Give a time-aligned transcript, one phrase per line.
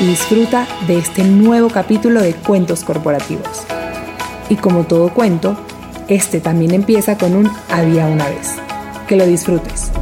[0.00, 3.64] y disfruta de este nuevo capítulo de Cuentos Corporativos.
[4.48, 5.56] Y como todo cuento,
[6.08, 8.56] este también empieza con un había una vez.
[9.08, 9.93] Que lo disfrutes.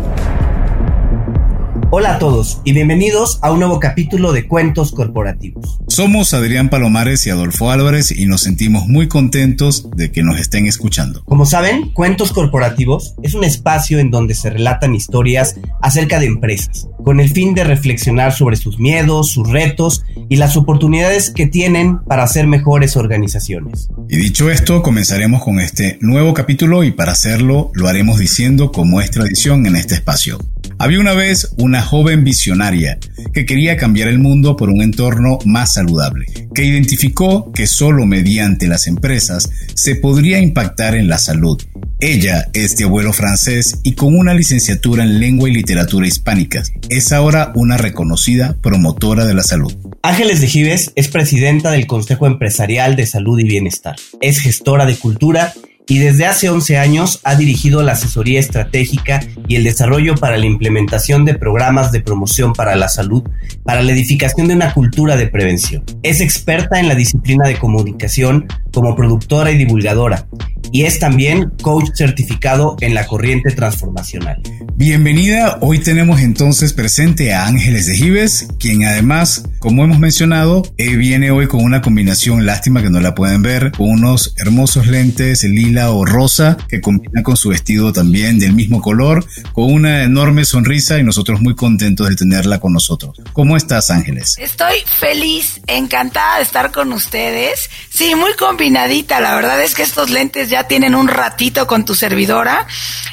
[1.94, 5.78] Hola a todos y bienvenidos a un nuevo capítulo de Cuentos Corporativos.
[5.88, 10.66] Somos Adrián Palomares y Adolfo Álvarez y nos sentimos muy contentos de que nos estén
[10.66, 11.22] escuchando.
[11.26, 16.88] Como saben, Cuentos Corporativos es un espacio en donde se relatan historias acerca de empresas,
[17.04, 21.98] con el fin de reflexionar sobre sus miedos, sus retos y las oportunidades que tienen
[22.04, 23.90] para ser mejores organizaciones.
[24.08, 29.02] Y dicho esto, comenzaremos con este nuevo capítulo y para hacerlo lo haremos diciendo como
[29.02, 30.38] es tradición en este espacio.
[30.82, 32.98] Había una vez una joven visionaria
[33.32, 38.66] que quería cambiar el mundo por un entorno más saludable, que identificó que solo mediante
[38.66, 41.62] las empresas se podría impactar en la salud.
[42.00, 46.72] Ella es de abuelo francés y con una licenciatura en lengua y literatura hispánicas.
[46.88, 49.72] Es ahora una reconocida promotora de la salud.
[50.02, 53.94] Ángeles de Gives es presidenta del Consejo Empresarial de Salud y Bienestar.
[54.20, 55.54] Es gestora de cultura
[55.98, 61.24] desde hace 11 años ha dirigido la asesoría estratégica y el desarrollo para la implementación
[61.24, 63.22] de programas de promoción para la salud,
[63.64, 65.84] para la edificación de una cultura de prevención.
[66.02, 70.26] Es experta en la disciplina de comunicación como productora y divulgadora
[70.70, 74.40] y es también coach certificado en la corriente transformacional.
[74.74, 80.96] Bienvenida, hoy tenemos entonces presente a Ángeles de Gives, quien además, como hemos mencionado, eh,
[80.96, 85.44] viene hoy con una combinación, lástima que no la pueden ver, con unos hermosos lentes
[85.44, 90.46] lila o rosa que combina con su vestido también del mismo color, con una enorme
[90.46, 93.20] sonrisa y nosotros muy contentos de tenerla con nosotros.
[93.34, 94.36] ¿Cómo estás, Ángeles?
[94.38, 97.68] Estoy feliz, encantada de estar con ustedes.
[97.90, 101.94] Sí, muy combinadita, la verdad es que estos lentes ya tienen un ratito con tu
[101.94, 102.66] servidora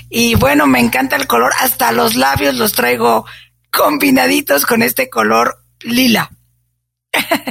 [0.10, 3.26] y bueno, me encanta el color, hasta los labios los traigo
[3.72, 6.32] combinaditos con este color lila.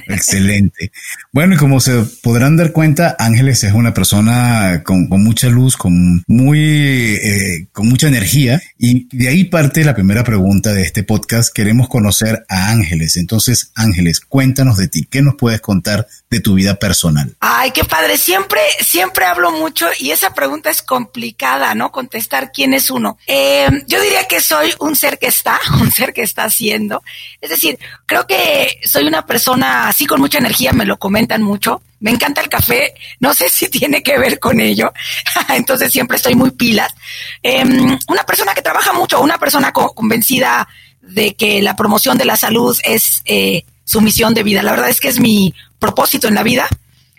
[0.06, 0.92] Excelente.
[1.32, 6.22] Bueno, y como se podrán dar cuenta, Ángeles es una persona con, mucha luz, con
[6.26, 8.62] muy, eh, con mucha energía.
[8.78, 11.52] Y de ahí parte la primera pregunta de este podcast.
[11.52, 13.16] Queremos conocer a Ángeles.
[13.16, 15.06] Entonces, Ángeles, cuéntanos de ti.
[15.08, 17.34] ¿Qué nos puedes contar de tu vida personal?
[17.40, 18.16] Ay, qué padre.
[18.16, 21.90] Siempre, siempre hablo mucho y esa pregunta es complicada, ¿no?
[21.90, 23.18] Contestar quién es uno.
[23.26, 27.02] Eh, yo diría que soy un ser que está, un ser que está haciendo.
[27.40, 31.82] Es decir, creo que soy una persona así con mucha energía, me lo comentan mucho.
[32.00, 34.92] Me encanta el café, no sé si tiene que ver con ello,
[35.48, 36.94] entonces siempre estoy muy pilas.
[37.42, 40.68] Em, una persona que trabaja mucho, una persona convencida
[41.00, 44.62] de que la promoción de la salud es eh, su misión de vida.
[44.62, 46.68] La verdad es que es mi propósito en la vida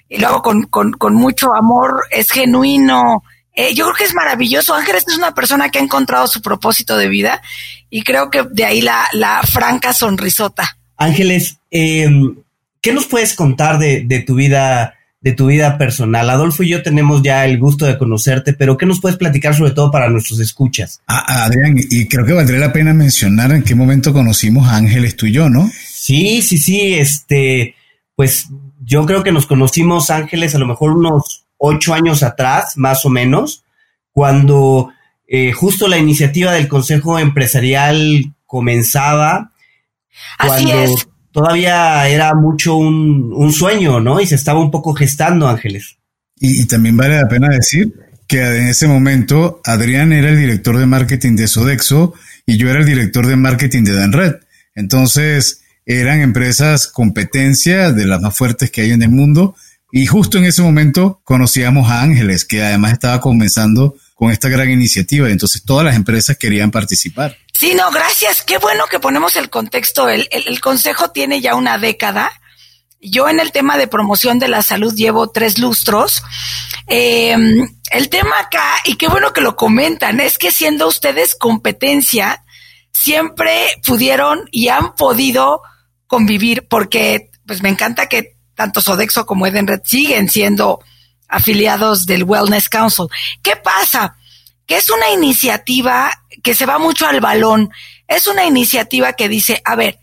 [0.07, 3.23] y lo hago con, con, mucho amor, es genuino.
[3.53, 4.73] Eh, yo creo que es maravilloso.
[4.73, 7.41] Ángeles es una persona que ha encontrado su propósito de vida
[7.89, 10.78] y creo que de ahí la, la franca sonrisota.
[10.99, 12.35] Ángeles, em,
[12.81, 16.29] ¿qué nos puedes contar de, tu vida, de tu vida personal?
[16.29, 19.71] Adolfo y yo tenemos ya el gusto de conocerte, pero ¿qué nos puedes platicar sobre
[19.71, 21.01] todo para nuestros escuchas?
[21.07, 25.15] Ah, Adrián, y creo que valdría la pena mencionar en qué momento conocimos a Ángeles
[25.15, 25.71] tú y yo, ¿no?
[25.73, 27.75] Sí, sí, sí, este,
[28.15, 28.49] pues
[28.83, 33.09] yo creo que nos conocimos Ángeles a lo mejor unos ocho años atrás, más o
[33.09, 33.63] menos,
[34.11, 34.91] cuando
[35.29, 39.51] eh, justo la iniciativa del Consejo Empresarial comenzaba
[40.37, 41.07] Así es.
[41.31, 44.19] Todavía era mucho un, sueño, ¿no?
[44.19, 45.97] Y se estaba un poco gestando, Ángeles.
[46.39, 47.93] Y, también vale la pena decir
[48.27, 52.13] que en ese momento Adrián era el director de marketing de Sodexo
[52.45, 54.35] y yo era el director de marketing de Danred.
[54.75, 59.55] Entonces eran empresas competencia de las más fuertes que hay en el mundo
[59.91, 64.69] y justo en ese momento conocíamos a Ángeles, que además estaba comenzando con esta gran
[64.69, 65.29] iniciativa.
[65.29, 67.35] Entonces todas las empresas querían participar.
[67.59, 68.41] Sí, no, gracias.
[68.41, 70.07] Qué bueno que ponemos el contexto.
[70.07, 72.31] El, el, consejo tiene ya una década.
[73.01, 76.23] Yo en el tema de promoción de la salud llevo tres lustros.
[76.87, 82.45] Em, el tema acá, y qué bueno que lo comentan, es que siendo ustedes competencia,
[82.93, 85.61] siempre pudieron y han podido
[86.07, 90.79] convivir, porque pues me encanta que tanto Sodexo como Edenred siguen siendo
[91.27, 93.07] afiliados del Wellness Council.
[93.43, 94.15] ¿Qué pasa?
[94.65, 96.09] Que es una iniciativa
[96.43, 97.69] que se va mucho al balón.
[98.07, 99.99] Es una iniciativa que dice, a ver,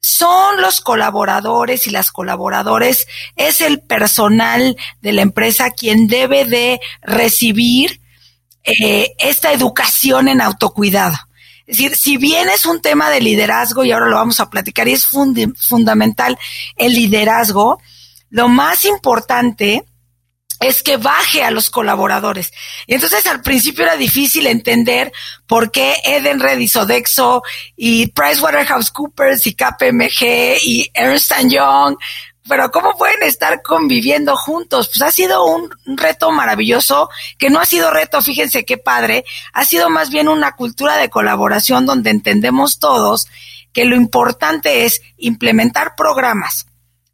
[0.00, 3.06] son los colaboradores y las colaboradores,
[3.36, 8.00] es el personal de la empresa quien debe de recibir
[8.64, 11.16] eh, esta educación en autocuidado.
[11.66, 14.88] Es decir, si bien es un tema de liderazgo, y ahora lo vamos a platicar,
[14.88, 16.38] y es fundamental
[16.76, 17.78] el liderazgo,
[18.30, 19.84] lo más importante
[20.60, 22.52] es que baje a los colaboradores.
[22.86, 25.10] Y entonces al principio era difícil entender
[25.46, 27.42] por qué Edenred y Sodexo
[27.76, 31.96] y PricewaterhouseCoopers y KPMG y Ernst Young,
[32.46, 34.88] pero cómo pueden estar conviviendo juntos.
[34.88, 37.08] Pues ha sido un reto maravilloso,
[37.38, 39.24] que no ha sido reto, fíjense qué padre,
[39.54, 43.28] ha sido más bien una cultura de colaboración donde entendemos todos
[43.72, 46.66] que lo importante es implementar programas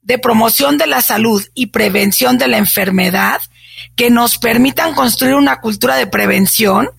[0.07, 3.41] de promoción de la salud y prevención de la enfermedad
[3.97, 6.91] que nos permitan construir una cultura de prevención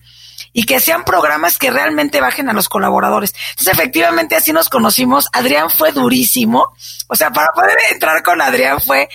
[0.52, 3.34] y que sean programas que realmente bajen a los colaboradores.
[3.50, 5.28] Entonces, efectivamente, así nos conocimos.
[5.32, 6.74] Adrián fue durísimo.
[7.08, 9.08] O sea, para poder entrar con Adrián fue,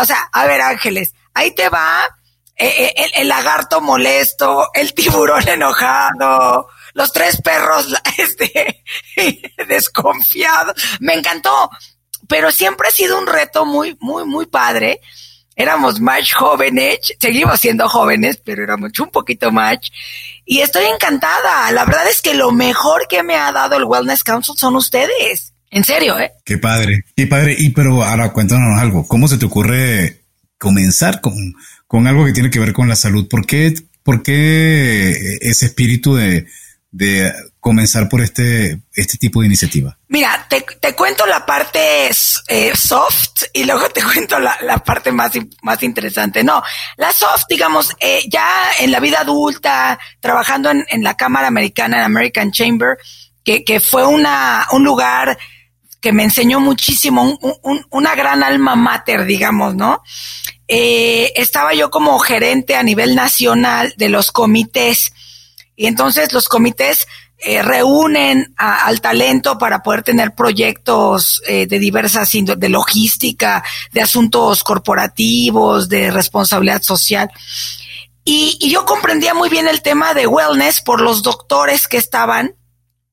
[0.00, 2.08] o sea, a ver, Ángeles, ahí te va
[2.54, 8.84] eh, eh, el, lagarto molesto, el tiburón enojado, los tres perros, este,
[9.66, 10.74] desconfiados.
[11.00, 11.70] Me encantó
[12.28, 15.00] pero siempre ha sido un reto muy, muy, muy padre.
[15.54, 19.78] Éramos más jóvenes, seguimos siendo jóvenes, pero éramos un poquito más.
[20.44, 21.70] Y estoy encantada.
[21.72, 25.54] La verdad es que lo mejor que me ha dado el Wellness Council son ustedes.
[25.70, 26.32] En serio, ¿eh?
[26.44, 27.56] Qué padre, qué padre.
[27.58, 29.06] Y pero ahora cuéntanos algo.
[29.08, 30.22] ¿Cómo se te ocurre
[30.58, 31.34] comenzar con,
[31.86, 33.26] con algo que tiene que ver con la salud?
[33.28, 36.46] ¿Por qué, por qué ese espíritu de,
[36.90, 37.32] de
[37.66, 39.98] comenzar por este, este tipo de iniciativa?
[40.06, 42.08] Mira, te, te cuento la parte
[42.46, 45.32] eh, soft y luego te cuento la, la, parte más,
[45.62, 46.44] más interesante.
[46.44, 46.62] No,
[46.96, 51.96] la soft, digamos, eh, ya en la vida adulta, trabajando en, en la Cámara Americana,
[51.96, 52.98] en American Chamber,
[53.42, 55.36] que, que fue una, un lugar
[56.00, 60.04] que me enseñó muchísimo, un, un, una gran alma mater, digamos, ¿no?
[60.68, 65.12] Eh, estaba yo como gerente a nivel nacional de los comités
[65.74, 72.30] y entonces los comités eh, reúnen al talento para poder tener proyectos eh, de diversas
[72.32, 73.62] de logística,
[73.92, 77.30] de asuntos corporativos, de responsabilidad social.
[78.24, 82.56] Y, y, yo comprendía muy bien el tema de wellness por los doctores que estaban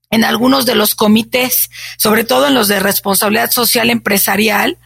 [0.10, 4.78] en algunos de los comités, sobre todo en los de responsabilidad social empresarial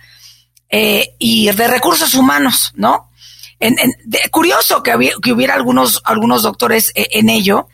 [0.70, 3.10] eh, y de recursos humanos, ¿no?
[4.32, 7.68] curioso que, que hubiera algunos, algunos doctores eh, en ello,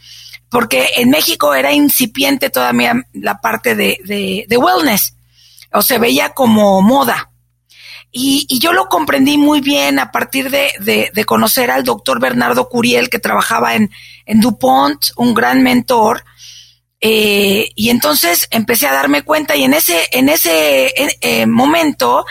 [0.54, 5.16] porque en México era incipiente todavía la parte de, wellness,
[5.72, 7.32] o se veía como moda.
[8.12, 13.10] Y, y, yo lo comprendí muy bien a partir de, conocer al doctor Bernardo Curiel,
[13.10, 13.90] que trabajaba en,
[14.28, 16.24] en DuPont, un gran mentor.
[17.02, 22.26] Eh, y entonces empecé a darme cuenta y en ese, en ese eh, momento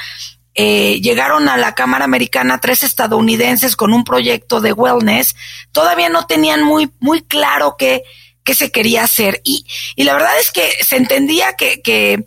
[0.55, 5.35] eh, llegaron a la Cámara Americana tres estadounidenses con un proyecto de wellness,
[5.73, 8.03] todavía no tenían muy, muy claro qué,
[8.45, 9.41] qué se quería hacer.
[9.45, 9.67] Y,
[9.97, 12.27] y la verdad es que se entendía que, que,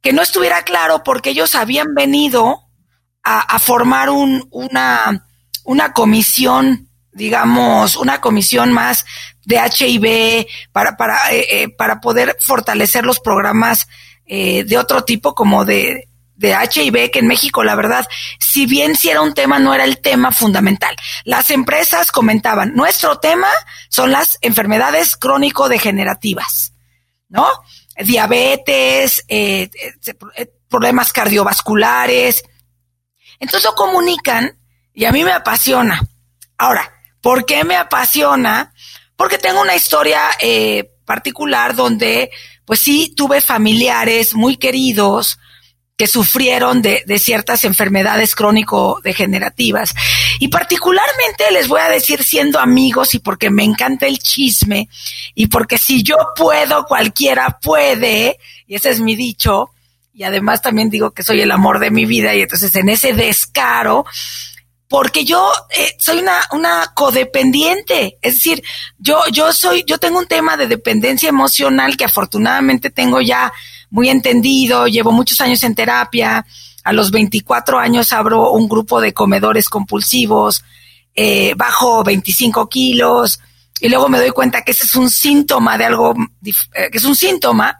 [0.00, 2.62] que no estuviera claro porque ellos habían venido
[3.22, 5.26] a, a formar un, una,
[5.64, 9.04] una comisión, digamos, una comisión más
[9.44, 13.86] de HIV para, para, eh, eh, para poder fortalecer los programas
[14.26, 16.07] eh, de otro tipo como de,
[16.38, 18.06] de HIV, que en México, la verdad,
[18.38, 20.94] si bien si era un tema, no era el tema fundamental.
[21.24, 23.48] Las empresas comentaban, nuestro tema
[23.88, 26.74] son las enfermedades crónico-degenerativas,
[27.28, 27.46] ¿no?
[27.98, 29.68] Diabetes, eh,
[30.36, 32.44] eh, problemas cardiovasculares.
[33.40, 34.56] Entonces lo comunican
[34.94, 36.00] y a mí me apasiona.
[36.56, 36.88] Ahora,
[37.20, 38.72] ¿por qué me apasiona?
[39.16, 42.30] Porque tengo una historia eh, particular donde,
[42.64, 45.36] pues sí, tuve familiares muy queridos,
[45.98, 49.92] que sufrieron de, de ciertas enfermedades crónico-degenerativas.
[50.38, 54.88] Y particularmente les voy a decir siendo amigos y porque me encanta el chisme
[55.34, 58.38] y porque si yo puedo, cualquiera puede,
[58.68, 59.70] y ese es mi dicho,
[60.14, 63.12] y además también digo que soy el amor de mi vida y entonces en ese
[63.12, 64.06] descaro,
[64.86, 68.62] porque yo eh, soy una, una codependiente, es decir,
[68.98, 73.52] yo, yo soy, yo tengo un tema de dependencia emocional que afortunadamente tengo ya
[73.90, 76.44] muy entendido, llevo muchos años en terapia,
[76.84, 80.64] a los 24 años abro un grupo de comedores compulsivos,
[81.14, 83.40] eh, bajo 25 kilos,
[83.80, 86.14] y luego me doy cuenta que ese es un síntoma de algo,
[86.44, 87.78] eh, que es un síntoma,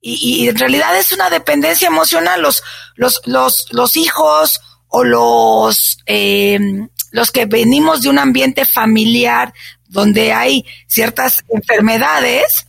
[0.00, 2.40] y, y, en realidad es una dependencia emocional.
[2.40, 2.62] Los,
[2.94, 6.58] los, los, los hijos o los, eh,
[7.10, 9.52] los que venimos de un ambiente familiar
[9.88, 12.66] donde hay ciertas enfermedades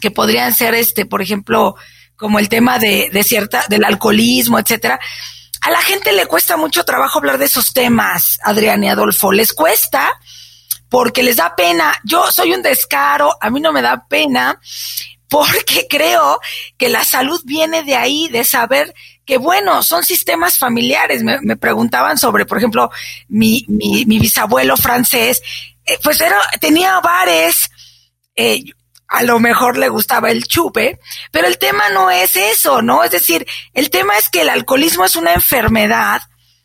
[0.00, 1.76] que podrían ser, este, por ejemplo,
[2.22, 5.00] como el tema de, cierta, del alcoholismo, etcétera.
[5.60, 9.32] A la gente le cuesta mucho trabajo hablar de esos temas, Adrián y Adolfo.
[9.32, 10.08] Les cuesta
[10.88, 11.92] porque les da pena.
[12.04, 14.60] Yo soy un descaro, a mí no me da pena
[15.28, 16.38] porque creo
[16.78, 21.24] que la salud viene de ahí, de saber que bueno, son sistemas familiares.
[21.24, 22.88] Me, preguntaban sobre, por ejemplo,
[23.26, 25.42] mi, mi, mi bisabuelo francés,
[25.84, 27.68] eh, pues era, tenía bares,
[28.36, 28.62] eh,
[29.12, 30.98] a lo mejor le gustaba el chupe,
[31.30, 33.04] pero el tema no es eso, ¿no?
[33.04, 36.22] Es decir, el tema es que el alcoholismo es una enfermedad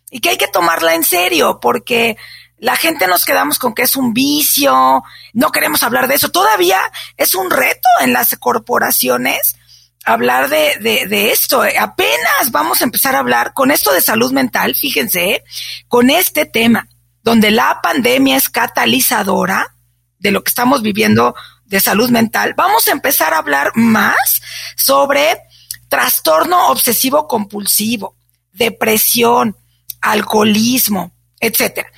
[0.09, 2.15] y que hay que tomarla en serio porque
[2.57, 6.29] la gente nos quedamos con que es un vicio, no queremos hablar de eso.
[6.29, 6.79] Todavía
[7.17, 9.57] es un reto en las corporaciones
[10.05, 11.63] hablar de, de, de esto.
[11.77, 15.43] Apenas vamos a empezar a hablar con esto de salud mental, fíjense,
[15.89, 16.87] con este tema,
[17.23, 19.75] donde la pandemia es catalizadora
[20.17, 21.35] de lo que estamos viviendo
[21.67, 24.41] de salud mental, vamos a empezar a hablar más
[24.75, 25.41] sobre
[25.89, 28.15] trastorno obsesivo compulsivo,
[28.53, 29.55] depresión,
[30.01, 31.91] alcoholismo, etcétera.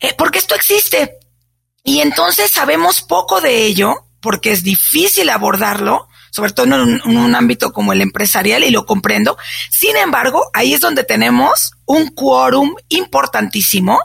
[0.00, 1.18] Eh, porque esto existe.
[1.84, 7.72] Y entonces sabemos poco de ello, porque es difícil abordarlo, sobre todo en un, ámbito
[7.72, 9.36] como el empresarial, y lo comprendo.
[9.70, 13.98] Sin embargo, ahí es donde tenemos un quórum importantísimo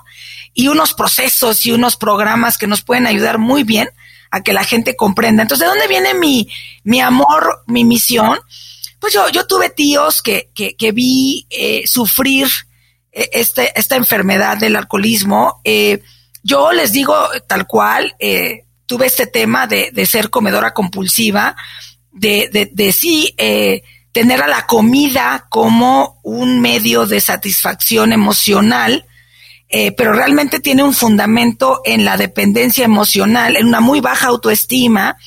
[0.53, 3.89] y unos procesos y unos programas que nos pueden ayudar muy bien
[4.31, 5.43] a que la gente comprenda.
[5.43, 6.47] Entonces, ¿de dónde viene mi,
[6.83, 8.39] mi amor, mi misión?
[8.99, 12.47] Pues yo, yo tuve tíos que, que, que vi eh, sufrir
[13.11, 15.61] eh, este, esta enfermedad del alcoholismo.
[15.63, 16.01] Eh,
[16.43, 17.15] yo les digo
[17.47, 21.55] tal cual, eh, tuve este tema de, de, ser comedora compulsiva,
[22.11, 29.05] de, de, de sí eh, tener a la comida como un medio de satisfacción emocional
[29.69, 35.17] eh, pero realmente tiene un fundamento en la dependencia emocional, en una muy baja autoestima.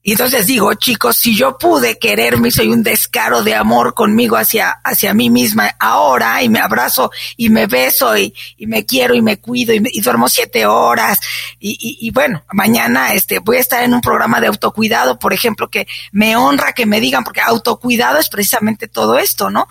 [0.00, 4.70] Y entonces digo, chicos, si yo pude quererme, soy un descaro de amor conmigo hacia,
[4.82, 9.20] hacia mí misma ahora, y me abrazo y me beso y, y me quiero y
[9.20, 11.20] me cuido y, duermo siete horas.
[11.58, 15.34] Y, y, y, bueno, mañana este, voy a estar en un programa de autocuidado, por
[15.34, 19.68] ejemplo, que me honra que me digan, porque autocuidado es precisamente todo esto, ¿no?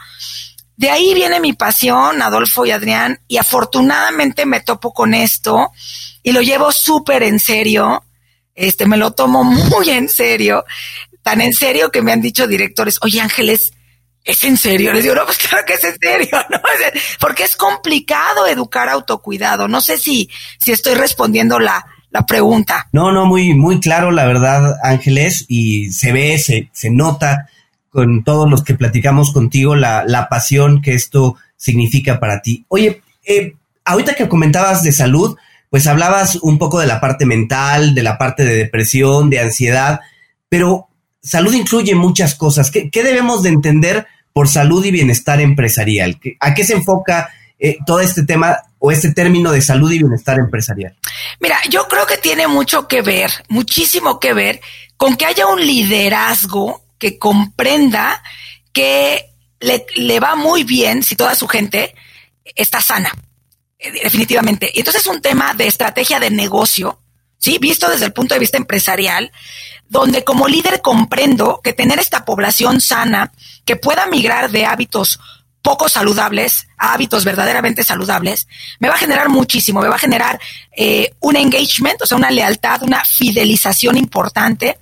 [0.78, 5.72] De ahí viene mi pasión, Adolfo y Adrián, y afortunadamente me topo con esto
[6.22, 8.04] y lo llevo súper en serio.
[8.54, 10.64] Este, me lo tomo muy en serio,
[11.24, 13.74] tan en serio que me han dicho directores, oye Ángeles,
[14.24, 14.94] ¿es en serio?
[14.94, 16.60] Les digo, no, pues claro que es en serio, ¿no?
[17.20, 19.68] Porque es complicado educar autocuidado.
[19.68, 20.30] No sé si,
[20.60, 22.88] si estoy respondiendo la, la pregunta.
[22.92, 27.50] No, no, muy, muy claro, la verdad, Ángeles, y se ve, se, se nota
[27.98, 32.64] con todos los que platicamos contigo la, la pasión que esto significa para ti.
[32.68, 35.36] Oye, eh, ahorita que comentabas de salud,
[35.72, 40.02] pues hablabas un poco de la parte mental, de la parte de depresión, de ansiedad,
[40.48, 40.90] pero
[41.24, 42.70] salud incluye muchas cosas.
[42.70, 46.20] ¿Qué, qué debemos de entender por salud y bienestar empresarial?
[46.40, 50.38] ¿A qué se enfoca eh, todo este tema o este término de salud y bienestar
[50.38, 50.96] empresarial?
[51.40, 54.62] Mira, yo creo que tiene mucho que ver, muchísimo que ver
[54.98, 58.22] con que haya un liderazgo que comprenda
[58.74, 61.96] que le, va muy bien si toda su gente
[62.56, 63.12] está sana,
[63.80, 64.72] eh, definitivamente.
[64.74, 67.00] Y entonces es un tema de estrategia de negocio,
[67.38, 67.58] ¿sí?
[67.60, 69.32] Visto desde el punto de vista empresarial,
[69.90, 73.32] donde como líder comprendo que tener esta población sana,
[73.66, 75.20] que pueda migrar de hábitos
[75.62, 78.48] poco saludables a hábitos verdaderamente saludables,
[78.80, 80.40] me va a generar muchísimo, me va a generar
[80.72, 84.78] eh, un engagement, o sea, una lealtad, una fidelización importante,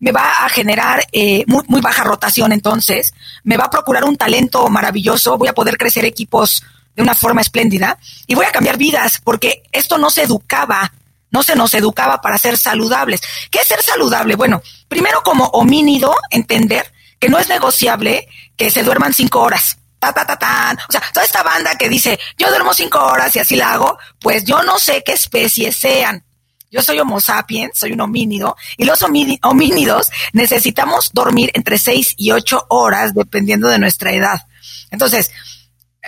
[0.00, 3.14] me va a generar eh, muy, muy baja rotación entonces,
[3.44, 6.64] me va a procurar un talento maravilloso, voy a poder crecer equipos
[6.96, 10.92] de una forma espléndida y voy a cambiar vidas porque esto no se educaba,
[11.30, 13.20] no se nos educaba para ser saludables.
[13.50, 14.34] ¿Qué es ser saludable?
[14.34, 19.76] Bueno, primero como homínido, entender que no es negociable que se duerman cinco horas.
[19.98, 20.76] Ta, ta, ta, ta.
[20.88, 23.98] O sea, toda esta banda que dice, yo duermo cinco horas y así la hago,
[24.18, 26.24] pues yo no sé qué especies sean.
[26.70, 32.30] Yo soy Homo sapiens, soy un homínido, y los homínidos necesitamos dormir entre seis y
[32.30, 34.46] ocho horas dependiendo de nuestra edad.
[34.90, 35.32] Entonces,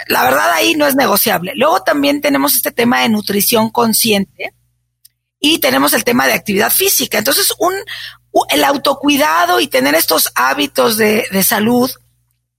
[0.07, 1.52] la verdad ahí no es negociable.
[1.57, 4.54] Luego también tenemos este tema de nutrición consciente
[5.40, 7.19] y tenemos el tema de actividad física.
[7.19, 7.75] Entonces, un,
[8.50, 11.90] el autocuidado y tener estos hábitos de, de salud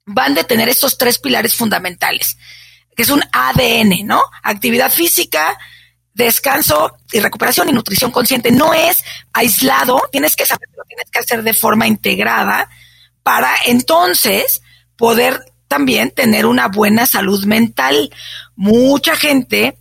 [0.06, 2.38] van de tener estos tres pilares fundamentales,
[2.96, 4.22] que es un ADN, ¿no?
[4.44, 5.58] Actividad física,
[6.14, 8.52] descanso y recuperación y nutrición consciente.
[8.52, 9.04] No es
[9.34, 12.70] aislado, tienes que saber, lo tienes que hacer de forma integrada
[13.24, 14.62] para entonces
[14.96, 18.12] poder también tener una buena salud mental.
[18.56, 19.78] Mucha gente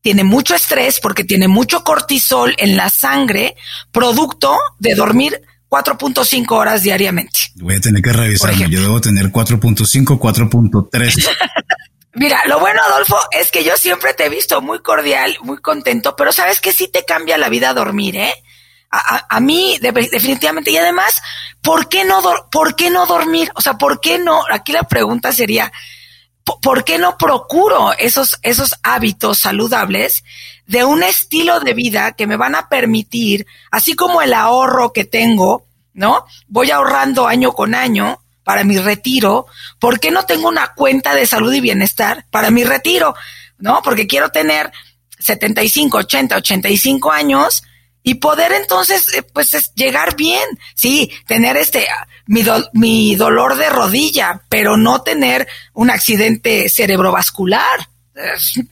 [0.00, 3.56] tiene mucho estrés porque tiene mucho cortisol en la sangre,
[3.90, 5.40] producto de dormir
[5.70, 7.38] 4.5 horas diariamente.
[7.56, 8.68] Voy a tener que revisarme.
[8.70, 11.28] Yo debo tener 4.5, 4.3.
[12.14, 16.14] Mira, lo bueno, Adolfo, es que yo siempre te he visto muy cordial, muy contento,
[16.14, 18.34] pero sabes que sí te cambia la vida dormir, ¿eh?
[18.90, 20.70] A, mí, definitivamente.
[20.70, 21.20] Y además,
[21.60, 23.50] ¿por qué no, por qué no dormir?
[23.56, 24.44] O sea, ¿por qué no?
[24.48, 25.72] Aquí la pregunta sería,
[26.62, 30.22] ¿por qué no procuro esos, esos hábitos saludables
[30.66, 35.04] de un estilo de vida que me van a permitir, así como el ahorro que
[35.04, 36.24] tengo, ¿no?
[36.46, 39.46] Voy ahorrando año con año para mi retiro.
[39.78, 43.14] ¿Por qué no tengo una cuenta de salud y bienestar para mi retiro?
[43.58, 43.80] ¿No?
[43.82, 44.70] Porque quiero tener
[45.18, 47.62] 75, 80, 85 años
[48.06, 50.44] y poder entonces, eh, pues, llegar bien.
[50.74, 51.86] Sí, tener este,
[52.26, 57.88] mi, mi dolor de rodilla, pero no tener un accidente cerebrovascular.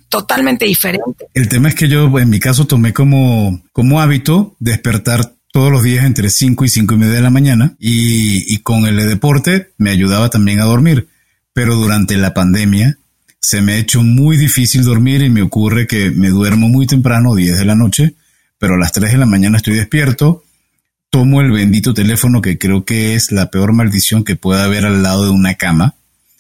[0.09, 1.27] Totalmente diferente.
[1.35, 5.83] El tema es que yo, en mi caso, tomé como, como hábito despertar todos los
[5.83, 9.91] días entre 5 y 5 y media de la mañana y, con el deporte me
[9.91, 11.09] ayudaba también a dormir.
[11.53, 12.99] Pero durante la pandemia
[13.39, 17.35] se me ha hecho muy difícil dormir y me ocurre que me duermo muy temprano,
[17.35, 18.15] 10 de la noche,
[18.59, 20.43] pero a las 3 de la mañana estoy despierto,
[21.11, 25.03] tomo el bendito teléfono que creo que es la peor maldición que pueda haber al
[25.03, 25.97] lado de una cama,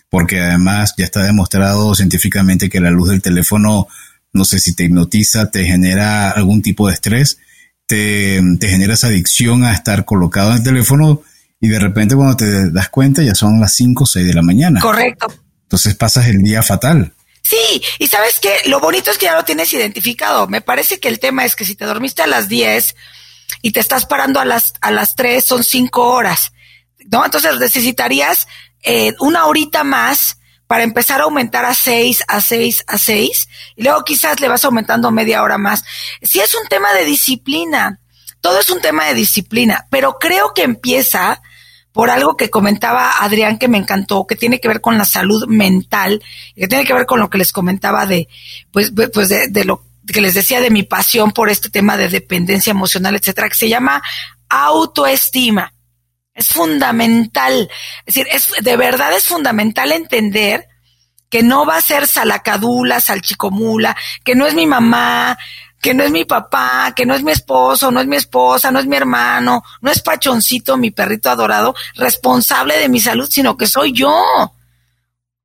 [0.09, 3.88] porque además ya está demostrado científicamente que la luz del teléfono,
[4.33, 7.38] no sé si te hipnotiza, te genera algún tipo de estrés
[7.87, 11.23] te, genera esa adicción a estar colocado en el teléfono
[11.61, 14.43] y de repente cuando te das cuenta ya son las 5 o 6 de la
[14.43, 14.81] mañana.
[14.81, 15.33] Correcto.
[15.65, 17.12] Entonces pasas el día fatal.
[17.43, 20.47] Sí, y sabes que lo bonito es que ya lo tienes identificado.
[20.47, 22.95] Me parece que el tema es que si te dormiste a las 10
[23.62, 26.53] y te estás parando a las, a las 3, son 5 horas,
[27.11, 27.25] ¿no?
[27.25, 28.47] Entonces necesitarías
[28.83, 30.39] eh, una horita más
[30.73, 34.64] para empezar a aumentar a seis, a seis, a seis, y luego quizás le vas
[34.64, 35.85] aumentando media hora más.
[36.23, 38.00] Si es un tema de disciplina,
[38.41, 41.43] todo es un tema de disciplina, pero creo que empieza
[41.93, 45.47] por algo que comentaba Adrián que me encantó, que tiene que ver con la salud
[45.47, 46.23] mental,
[46.57, 48.29] que tiene que ver con lo que les comentaba de,
[48.70, 52.09] pues, pues de, de lo que les decía de mi pasión por este tema de
[52.09, 54.03] dependencia emocional, etcétera, que se llama
[54.49, 55.75] autoestima.
[56.33, 57.68] Es fundamental,
[58.07, 60.71] es decir, es, de verdad es fundamental entender
[61.33, 65.38] que no va a ser salacadula, salchicomula, que no es mi mamá,
[65.81, 68.79] que no es mi papá, que no es mi esposo, no es mi esposa, no
[68.79, 73.66] es mi hermano, no es Pachoncito, mi perrito adorado, responsable de mi salud, sino que
[73.66, 74.12] soy yo.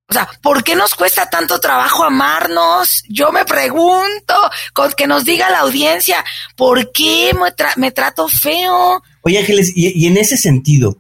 [0.09, 3.03] O sea, ¿por qué nos cuesta tanto trabajo amarnos?
[3.07, 4.33] Yo me pregunto,
[4.73, 6.21] con que nos diga la audiencia,
[6.57, 7.31] ¿por qué
[7.77, 9.01] me, trato feo?
[9.21, 10.97] Oye, Ángeles, y, en ese sentido,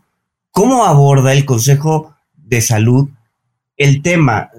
[0.51, 3.09] ¿cómo aborda el Consejo de Salud
[3.75, 4.49] el tema?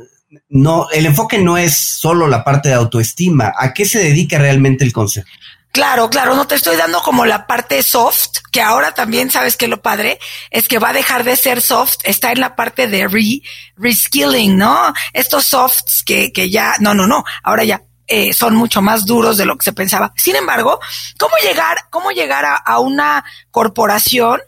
[0.48, 3.52] No, el enfoque no es solo la parte de autoestima.
[3.56, 5.28] ¿A qué se dedica realmente el Consejo?
[5.72, 9.68] Claro, claro, no te estoy dando como la parte soft, que ahora también sabes que
[9.68, 10.18] lo padre
[10.50, 13.42] es que va a dejar de ser soft, está en la parte de re,
[13.76, 14.92] reskilling, ¿no?
[15.12, 19.36] Estos softs que, que ya, no, no, no, ahora ya eh, son mucho más duros
[19.36, 20.12] de lo que se pensaba.
[20.16, 20.80] Sin embargo,
[21.18, 24.40] ¿cómo llegar, cómo llegar a, una corporación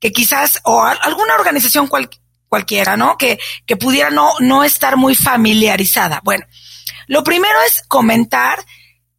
[0.00, 1.86] que quizás, o alguna organización
[2.52, 3.16] cualquiera, ¿no?
[3.16, 6.20] Que, que pudiera no, no estar muy familiarizada.
[6.22, 6.44] Bueno,
[7.06, 8.62] lo primero es comentar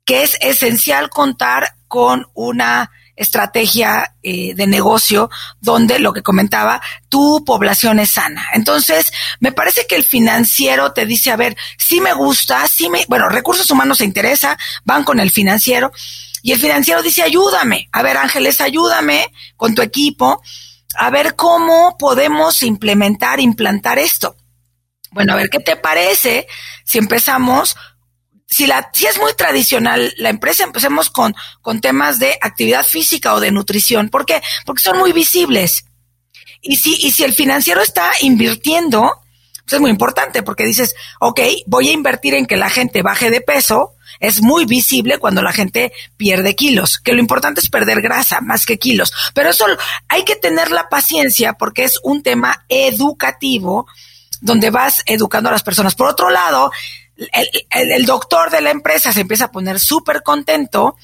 [0.05, 7.43] que es esencial contar con una estrategia eh, de negocio donde lo que comentaba, tu
[7.43, 8.49] población es sana.
[8.53, 13.03] Entonces, me parece que el financiero te dice, a ver, si me gusta, si me,
[13.07, 15.91] bueno, recursos humanos se interesa, van con el financiero
[16.43, 19.25] y el financiero dice, ayúdame, a ver, Ángeles, ayúdame
[19.57, 20.39] con tu equipo
[20.97, 24.35] a ver cómo podemos implementar, implantar esto.
[25.11, 26.47] Bueno, a ver, ¿qué te parece
[26.85, 27.75] si empezamos
[28.53, 33.33] si, la, si es muy tradicional la empresa, empecemos con, con temas de actividad física
[33.33, 34.09] o de nutrición.
[34.09, 34.41] ¿Por qué?
[34.65, 35.85] Porque son muy visibles.
[36.61, 39.21] Y si, y si el financiero está invirtiendo,
[39.63, 43.31] pues es muy importante porque dices, ok, voy a invertir en que la gente baje
[43.31, 43.95] de peso.
[44.23, 48.65] Es muy visible cuando la gente pierde kilos, que lo importante es perder grasa más
[48.65, 49.11] que kilos.
[49.33, 49.65] Pero eso
[50.07, 53.85] hay que tener la paciencia porque es un tema educativo
[54.39, 55.95] donde vas educando a las personas.
[55.95, 56.71] Por otro lado,
[57.69, 60.95] el, doctor de la empresa se empieza a poner súper contento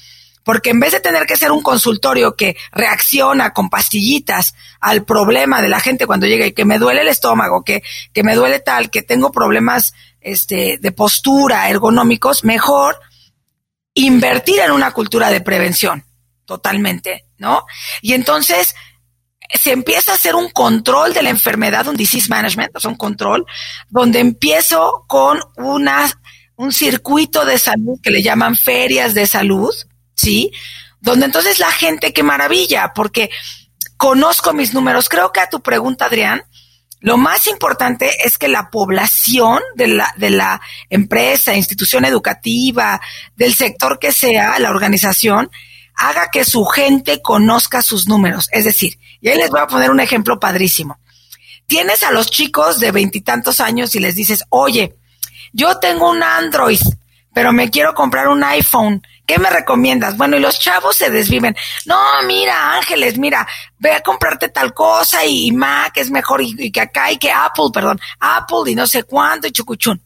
[0.42, 5.60] porque en vez de tener que ser un consultorio que reacciona con pastillitas al problema
[5.60, 7.82] de la gente cuando llega y que me duele el estómago, que,
[8.14, 12.98] que me duele tal, que tengo problemas este, de postura, ergonómicos, mejor
[13.94, 16.04] invertir en una cultura de prevención,
[16.44, 17.64] totalmente, ¿no?
[18.02, 18.74] Y entonces
[19.54, 22.96] se empieza a hacer un control de la enfermedad, un disease management, o sea, un
[22.96, 23.46] control,
[23.88, 26.10] donde empiezo con una,
[26.56, 29.74] un circuito de salud que le llaman ferias de salud,
[30.14, 30.52] ¿sí?
[31.00, 33.30] Donde entonces la gente, qué maravilla, porque
[33.96, 35.08] conozco mis números.
[35.08, 36.42] Creo que a tu pregunta, Adrián,
[37.00, 40.60] lo más importante es que la población de la, de la
[40.90, 43.00] empresa, institución educativa,
[43.36, 45.50] del sector que sea, la organización,
[45.96, 48.48] haga que su gente conozca sus números.
[48.52, 50.98] Es decir, y ahí les voy a poner un ejemplo padrísimo.
[51.66, 54.96] Tienes a los chicos de veintitantos años y les dices, oye,
[55.52, 56.80] yo tengo un Android,
[57.32, 59.02] pero me quiero comprar un iPhone.
[59.30, 60.16] ¿Qué me recomiendas?
[60.16, 61.54] Bueno, y los chavos se desviven.
[61.86, 63.46] No, mira, Ángeles, mira,
[63.78, 67.66] ve a comprarte tal cosa y, Mac es mejor y, que acá y que Apple,
[67.72, 70.02] perdón, Apple y no sé cuánto y chucuchún.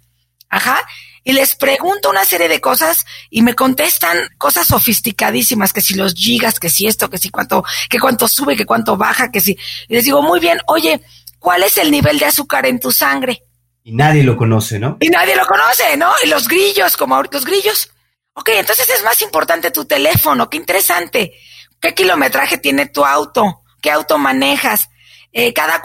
[0.51, 0.87] Ajá.
[1.25, 6.13] Y les pregunto una serie de cosas y me contestan cosas sofisticadísimas, que si los
[6.13, 9.57] gigas, que si esto, que si cuánto, que cuánto sube, que cuánto baja, que si.
[9.89, 11.01] Y les digo, muy bien, oye,
[11.39, 13.43] ¿cuál es el nivel de azúcar en tu sangre?
[13.85, 14.99] Y nadie lo conoce, ¿no?
[15.01, 16.13] Y nadie lo conoce, ¿no?
[16.23, 17.89] Y los grillos, como los grillos.
[18.35, 21.33] Ok, entonces es más importante tu teléfono, qué interesante.
[21.81, 23.63] ¿Qué kilometraje tiene tu auto?
[23.81, 24.89] ¿Qué auto manejas?
[25.33, 25.83] Eh, cada,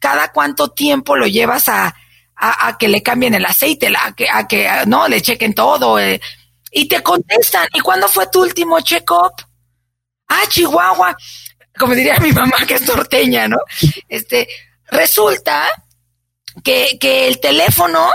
[0.00, 1.94] ¿Cada cuánto tiempo lo llevas a,
[2.36, 5.98] a, que le cambien el aceite, a que, a que no le chequen todo?
[5.98, 6.20] Eh?
[6.70, 9.32] y te contestan, ¿y cuándo fue tu último check-up?
[10.28, 11.16] Ah, Chihuahua,
[11.78, 13.58] como diría mi mamá que es norteña, ¿no?
[14.08, 14.48] Este,
[14.90, 15.68] resulta
[16.62, 18.10] que, que el teléfono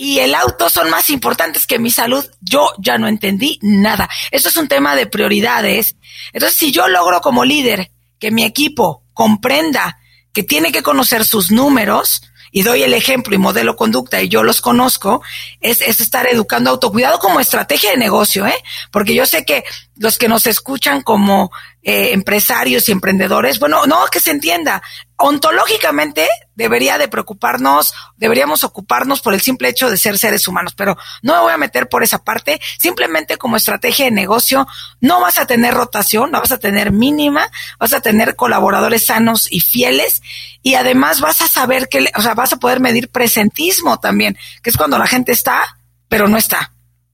[0.00, 4.08] y el auto son más importantes que mi salud, yo ya no entendí nada.
[4.30, 5.96] Eso es un tema de prioridades.
[6.32, 9.98] Entonces, si yo logro como líder que mi equipo comprenda
[10.32, 14.42] que tiene que conocer sus números, y doy el ejemplo y modelo conducta y yo
[14.42, 15.20] los conozco,
[15.60, 18.54] es, es estar educando autocuidado como estrategia de negocio, ¿eh?
[18.90, 19.64] Porque yo sé que
[19.98, 21.50] los que nos escuchan como
[21.82, 24.82] eh, empresarios y emprendedores, bueno, no, que se entienda,
[25.16, 30.96] ontológicamente debería de preocuparnos, deberíamos ocuparnos por el simple hecho de ser seres humanos, pero
[31.22, 34.66] no me voy a meter por esa parte, simplemente como estrategia de negocio,
[35.00, 39.50] no vas a tener rotación, no vas a tener mínima, vas a tener colaboradores sanos
[39.50, 40.22] y fieles
[40.62, 44.70] y además vas a saber que, o sea, vas a poder medir presentismo también, que
[44.70, 46.72] es cuando la gente está, pero no está.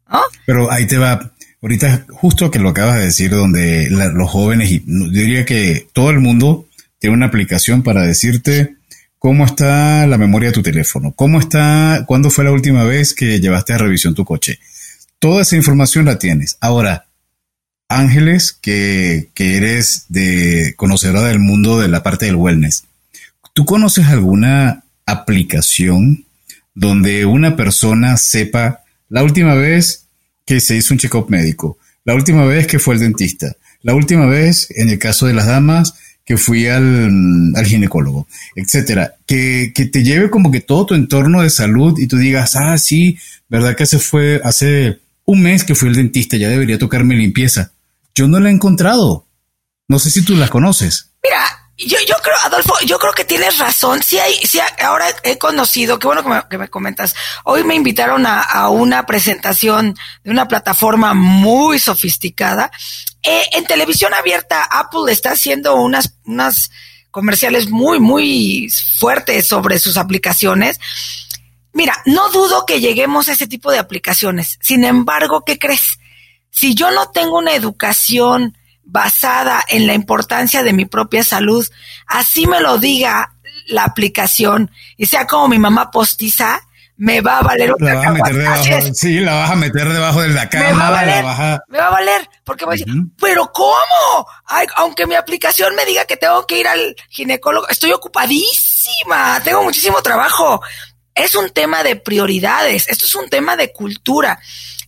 [0.08, 0.22] ¿no?
[0.46, 1.32] Pero ahí te va,
[1.64, 6.20] ahorita justo que lo acabas de decir, donde los jóvenes, y diría que todo el
[6.20, 8.74] mundo tiene una aplicación para decirte
[9.18, 13.40] cómo está la memoria de tu teléfono, cómo está, cuándo fue la última vez que
[13.40, 14.58] llevaste a revisión tu coche.
[15.18, 16.58] Toda esa información la tienes.
[16.60, 17.06] Ahora,
[17.88, 22.84] Ángeles, que, que eres de conocedora del mundo de la parte del wellness,
[23.54, 26.26] ¿tú conoces alguna aplicación
[26.74, 30.03] donde una persona sepa la última vez
[30.44, 34.26] que se hizo un check-up médico, la última vez que fue el dentista, la última
[34.26, 38.26] vez, en el caso de las damas, que fui al, ginecólogo,
[38.56, 42.56] etcétera, que, que, te lleve como que todo tu entorno de salud y tú digas,
[42.56, 46.78] ah, sí, verdad que se fue hace un mes que fui al dentista, ya debería
[46.78, 47.72] tocarme limpieza.
[48.14, 49.26] Yo no la he encontrado.
[49.88, 51.10] No sé si tú la conoces.
[51.22, 54.02] Mira, yo, yo creo, Adolfo, yo creo que tienes razón.
[54.02, 57.14] Sí hay, sí, ahora he conocido, qué bueno que me, comentas.
[57.44, 62.70] Hoy me invitaron a, a, una presentación de una plataforma muy sofisticada.
[63.22, 66.70] Eh, en televisión abierta, Apple está haciendo unas, unas
[67.10, 70.78] comerciales muy, muy fuertes sobre sus aplicaciones.
[71.72, 74.58] Mira, no dudo que lleguemos a ese tipo de aplicaciones.
[74.60, 75.98] Sin embargo, ¿qué crees?
[76.50, 81.66] Si yo no tengo una educación basada en la importancia de mi propia salud,
[82.06, 83.34] así me lo diga
[83.66, 86.60] la aplicación y sea como mi mamá postiza,
[86.96, 90.22] me va a valer la vas a meter debajo, Sí, la vas a meter debajo
[90.22, 90.64] de la cama.
[90.64, 91.24] Me va a valer,
[91.68, 94.26] me va a valer porque voy a decir, pero ¿cómo?
[94.76, 100.00] aunque mi aplicación me diga que tengo que ir al ginecólogo, estoy ocupadísima, tengo muchísimo
[100.02, 100.60] trabajo.
[101.14, 104.38] Es un tema de prioridades, esto es un tema de cultura.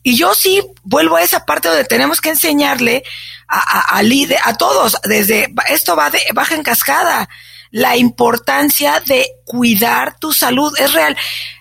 [0.07, 3.03] Y yo sí vuelvo a esa parte donde tenemos que enseñarle
[3.49, 4.01] a, a,
[4.45, 7.29] a todos, desde esto va de, baja en cascada,
[7.73, 11.17] la importancia de cuidar tu salud es real.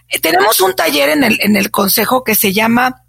[0.10, 3.01] Eh, tenemos un taller en el, en el consejo que se llama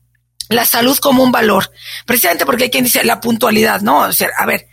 [0.49, 1.70] la salud como un valor,
[2.07, 4.05] precisamente porque hay quien dice la puntualidad, ¿no?
[4.05, 4.66] O sea, a ver,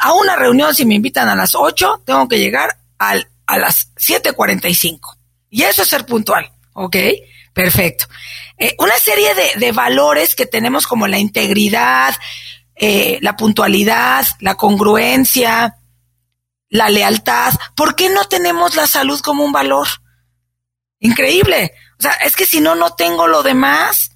[0.00, 3.92] a una reunión si me invitan a las 8, tengo que llegar al, a las
[3.96, 5.18] 7.45.
[5.50, 6.96] Y eso es ser puntual, ¿ok?
[7.52, 8.06] Perfecto.
[8.62, 12.14] Eh, una serie de, de, valores que tenemos como la integridad,
[12.74, 15.78] eh, la puntualidad, la congruencia,
[16.68, 17.54] la lealtad.
[17.74, 19.88] ¿Por qué no tenemos la salud como un valor?
[20.98, 21.72] Increíble.
[21.98, 24.10] O sea, es que si no, no tengo lo demás.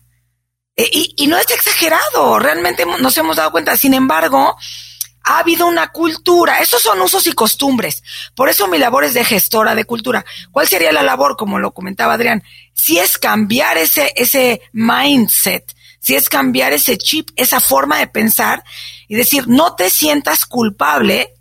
[0.77, 3.79] Eh, y, y no es exagerado, realmente nos hemos dado cuenta.
[3.79, 4.59] Sin embargo,
[5.25, 8.03] ha habido una cultura, esos son usos y costumbres.
[8.35, 10.25] Por eso mi labor es de gestora de cultura.
[10.51, 12.43] ¿Cuál sería la labor, como lo comentaba Adrián?
[12.75, 18.63] Si es cambiar ese, ese mindset, si es cambiar ese chip, esa forma de pensar
[19.09, 21.35] y decir, no te sientas culpable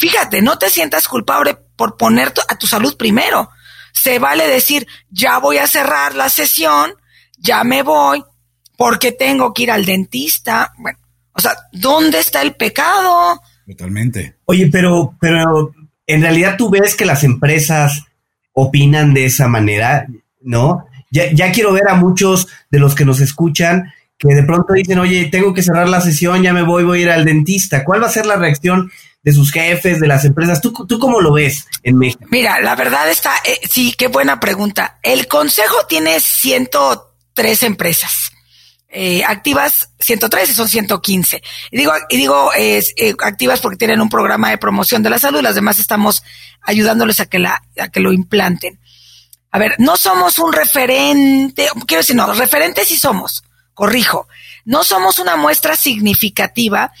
[0.00, 3.50] fíjate, no te sientas culpable por poner a tu salud primero.
[3.92, 6.94] Se vale decir, ya voy a cerrar la sesión,
[7.36, 8.24] ya me voy,
[8.78, 10.72] porque tengo que ir al dentista.
[10.78, 10.98] Bueno,
[11.40, 13.40] o sea, ¿dónde está el pecado?
[13.66, 14.36] Totalmente.
[14.44, 15.72] Oye, pero, pero
[16.06, 18.04] en realidad tú ves que las empresas
[18.52, 20.06] opinan de esa manera,
[20.42, 20.86] ¿no?
[21.10, 24.98] Ya, ya quiero ver a muchos de los que nos escuchan que de pronto dicen,
[24.98, 27.84] oye, tengo que cerrar la sesión, ya me voy, voy a ir al dentista.
[27.84, 30.60] ¿Cuál va a ser la reacción de sus jefes, de las empresas?
[30.60, 32.26] ¿Tú, tú cómo lo ves en México?
[32.30, 34.98] Mira, la verdad está, eh, sí, qué buena pregunta.
[35.02, 38.29] El consejo tiene 103 empresas.
[38.92, 41.42] Eh, activas 103 y son 115.
[41.70, 42.82] Y digo, y digo eh,
[43.22, 46.24] activas porque tienen un programa de promoción de la salud, las demás estamos
[46.62, 48.80] ayudándoles a que, la, a que lo implanten.
[49.52, 54.26] A ver, no somos un referente, quiero decir, no, referentes sí somos, corrijo,
[54.64, 56.92] no somos una muestra significativa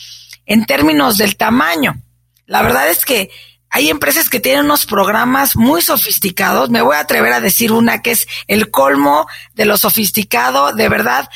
[0.46, 2.00] en términos del tamaño.
[2.46, 3.30] La verdad es que
[3.68, 6.70] hay empresas que tienen unos programas muy sofisticados.
[6.70, 10.72] Me voy a atrever a decir una que es el colmo de lo sofisticado.
[10.72, 11.28] De verdad,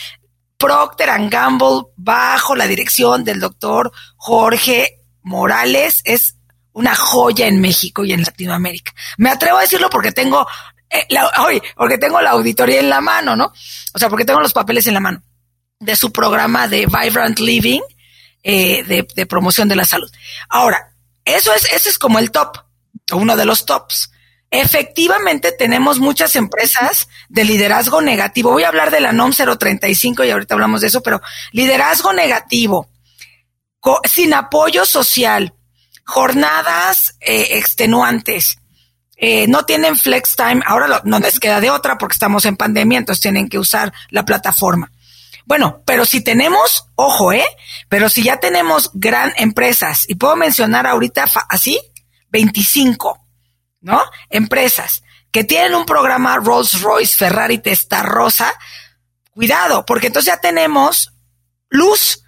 [0.64, 6.36] Procter Gamble, bajo la dirección del doctor Jorge Morales, es
[6.72, 8.92] una joya en México y en Latinoamérica.
[9.18, 10.46] Me atrevo a decirlo porque tengo,
[10.88, 11.06] eh,
[11.76, 13.52] porque tengo la auditoría en la mano, ¿no?
[13.92, 15.22] O sea, porque tengo los papeles en la mano
[15.80, 17.82] de su programa de Vibrant Living,
[18.42, 20.10] eh, de, promoción de la salud.
[20.48, 20.94] Ahora,
[21.26, 22.56] eso es, ese es como el top,
[23.12, 24.10] uno de los tops.
[24.56, 28.52] Efectivamente, tenemos muchas empresas de liderazgo negativo.
[28.52, 32.88] Voy a hablar de la NOM 035 y ahorita hablamos de eso, pero liderazgo negativo,
[34.04, 35.54] sin apoyo social,
[36.06, 38.58] jornadas eh, extenuantes,
[39.16, 40.62] eh, no tienen flex time.
[40.64, 44.24] Ahora no les queda de otra porque estamos en pandemia, entonces tienen que usar la
[44.24, 44.92] plataforma.
[45.46, 47.44] Bueno, pero si tenemos, ojo, ¿eh?
[47.88, 51.80] Pero si ya tenemos gran empresas, y puedo mencionar ahorita así,
[52.30, 53.23] 25,
[53.84, 54.02] ¿no?
[54.30, 57.60] Empresas que tienen un programa Rolls Royce, Ferrari,
[58.02, 58.52] Rosa,
[59.30, 61.12] cuidado, porque entonces ya tenemos
[61.68, 62.24] luz.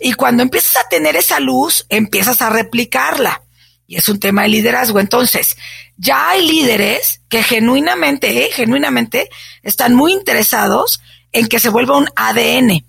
[0.00, 3.42] Y cuando empiezas a tener esa luz, empiezas a replicarla.
[3.86, 5.00] Y es un tema de liderazgo.
[5.00, 5.56] Entonces,
[5.96, 8.50] ya hay líderes que genuinamente, ¿eh?
[8.52, 9.30] genuinamente,
[9.62, 11.00] están muy interesados
[11.32, 12.84] en que se vuelva un ADN.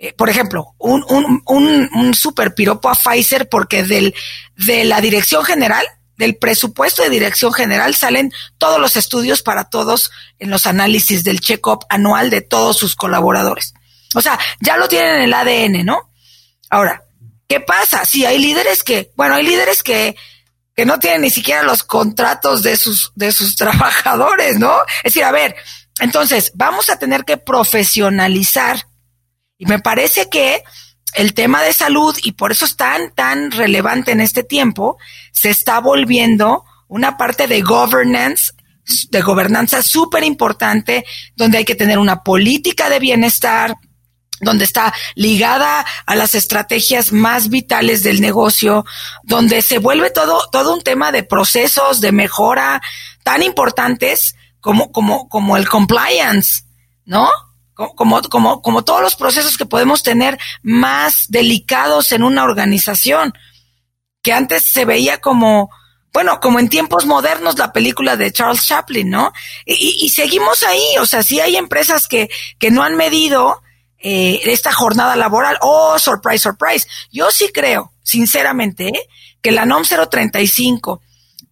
[0.00, 4.14] Eh, por ejemplo, un, un, un, un, super piropo a Pfizer porque del,
[4.54, 5.84] de la dirección general,
[6.18, 11.40] del presupuesto de dirección general salen todos los estudios para todos en los análisis del
[11.40, 13.72] check-up anual de todos sus colaboradores.
[14.14, 16.10] O sea, ya lo tienen en el ADN, ¿no?
[16.70, 17.04] Ahora,
[17.46, 18.04] ¿qué pasa?
[18.04, 20.16] Si hay líderes que, bueno, hay líderes que,
[20.74, 24.76] que no tienen ni siquiera los contratos de sus, de sus trabajadores, ¿no?
[25.04, 25.54] Es decir, a ver,
[26.00, 28.86] entonces, vamos a tener que profesionalizar.
[29.56, 30.64] Y me parece que
[31.14, 34.98] el tema de salud, y por eso es tan, tan relevante en este tiempo,
[35.32, 38.52] se está volviendo una parte de governance,
[39.10, 41.04] de gobernanza súper importante,
[41.36, 43.76] donde hay que tener una política de bienestar,
[44.40, 48.84] donde está ligada a las estrategias más vitales del negocio,
[49.24, 52.80] donde se vuelve todo, todo un tema de procesos de mejora
[53.24, 56.62] tan importantes como, como, como el compliance,
[57.04, 57.28] ¿no?
[57.94, 63.32] Como, como, como todos los procesos que podemos tener más delicados en una organización,
[64.20, 65.70] que antes se veía como,
[66.12, 69.32] bueno, como en tiempos modernos la película de Charles Chaplin, ¿no?
[69.64, 73.62] Y, seguimos ahí, o sea, sí hay empresas que, que no han medido
[74.00, 75.56] eh, esta jornada laboral.
[75.60, 76.88] Oh, surprise, surprise.
[77.12, 78.90] Yo sí creo, sinceramente,
[79.40, 81.00] que la NOM 035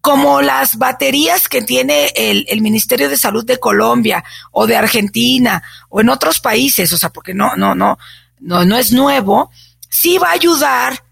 [0.07, 6.01] como las baterías que tiene el, Ministerio de Salud de Colombia o de Argentina o
[6.01, 7.99] en otros países, o sea, porque no, no, no,
[8.39, 9.51] no, no es nuevo,
[9.91, 11.03] sí va a ayudar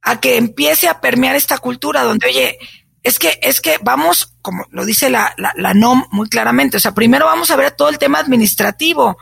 [0.00, 2.58] a que empiece a permear esta cultura donde, oye,
[3.02, 6.94] es que, es que vamos, como lo dice la, la, NOM muy claramente, o sea,
[6.94, 9.18] primero vamos a ver todo el tema administrativo.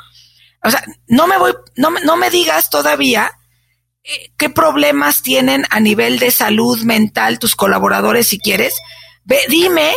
[0.63, 3.33] O sea, no me voy, no, no me digas todavía
[4.05, 8.73] eh, qué problemas tienen a nivel de salud mental tus colaboradores si quieres,
[9.27, 9.93] Ve, dime,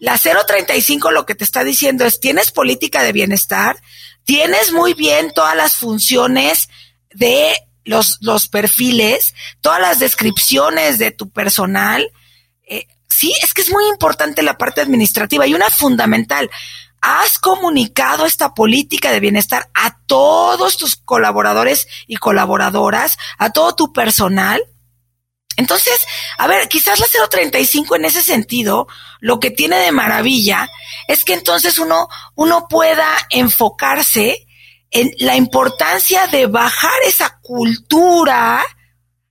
[0.00, 3.80] la 035 lo que te está diciendo es, tienes política de bienestar,
[4.24, 6.68] tienes muy bien todas las funciones
[7.14, 12.10] de los, los perfiles, todas las descripciones de tu personal.
[12.66, 16.50] Eh, sí, es que es muy importante la parte administrativa y una fundamental.
[17.00, 23.92] ¿Has comunicado esta política de bienestar a todos tus colaboradores y colaboradoras, a todo tu
[23.92, 24.60] personal?
[25.56, 25.98] Entonces,
[26.38, 28.88] a ver, quizás la 035 en ese sentido,
[29.20, 30.70] lo que tiene de maravilla
[31.08, 34.46] es que entonces uno, uno pueda enfocarse
[34.90, 38.64] en la importancia de bajar esa cultura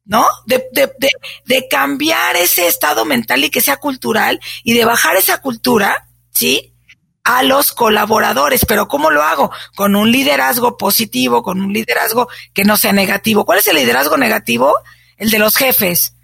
[0.06, 0.28] ¿no?
[0.46, 1.10] De, de, de,
[1.46, 6.76] de, cambiar ese estado mental y que sea cultural y de bajar esa cultura, ¿sí?
[7.24, 8.66] A los colaboradores.
[8.66, 9.52] Pero ¿cómo lo hago?
[9.76, 13.46] Con un liderazgo positivo, con un liderazgo que no sea negativo.
[13.46, 14.76] ¿Cuál es el liderazgo negativo?
[15.24, 16.16] El de los jefes.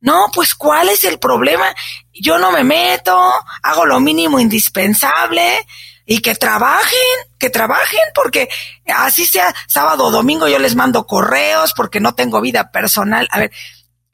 [0.00, 1.74] No, pues ¿cuál es el problema?
[2.12, 3.18] Yo no me meto,
[3.62, 5.66] hago lo mínimo indispensable,
[6.04, 6.98] y que trabajen,
[7.38, 8.50] que trabajen, porque
[8.94, 13.26] así sea sábado o domingo yo les mando correos porque no tengo vida personal.
[13.30, 13.52] A ver,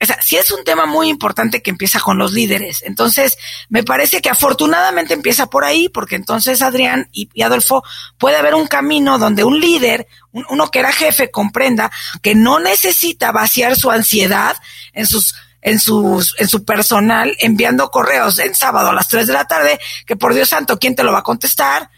[0.00, 2.82] o sea, sí es un tema muy importante que empieza con los líderes.
[2.84, 3.37] Entonces,
[3.68, 7.82] me parece que afortunadamente empieza por ahí, porque entonces Adrián y, Adolfo
[8.16, 11.90] puede haber un camino donde un líder, uno que era jefe, comprenda
[12.22, 14.56] que no necesita vaciar su ansiedad
[14.92, 19.32] en sus en sus, en su personal enviando correos en sábado a las 3 de
[19.32, 21.90] la tarde, que por Dios santo, ¿quién te lo va a contestar?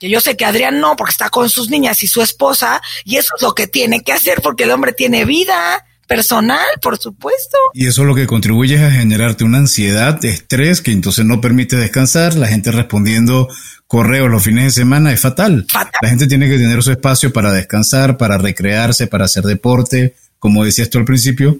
[0.00, 3.18] Que yo sé que Adrián no, porque está con sus niñas y su esposa, y
[3.18, 5.84] eso es lo que tiene que hacer, porque el hombre tiene vida
[6.16, 7.56] personal, por supuesto.
[7.72, 11.76] Y eso lo que contribuye es a generarte una ansiedad, estrés, que entonces no permite
[11.76, 13.48] descansar, la gente respondiendo
[13.86, 15.66] correos los fines de semana es fatal.
[15.68, 15.92] fatal.
[16.02, 20.64] La gente tiene que tener su espacio para descansar, para recrearse, para hacer deporte, como
[20.64, 21.58] decías tú al principio,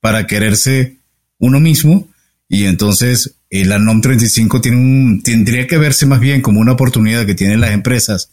[0.00, 0.96] para quererse
[1.38, 2.08] uno mismo
[2.48, 6.72] y entonces eh, la NOM 35 tiene un, tendría que verse más bien como una
[6.72, 8.30] oportunidad que tienen las empresas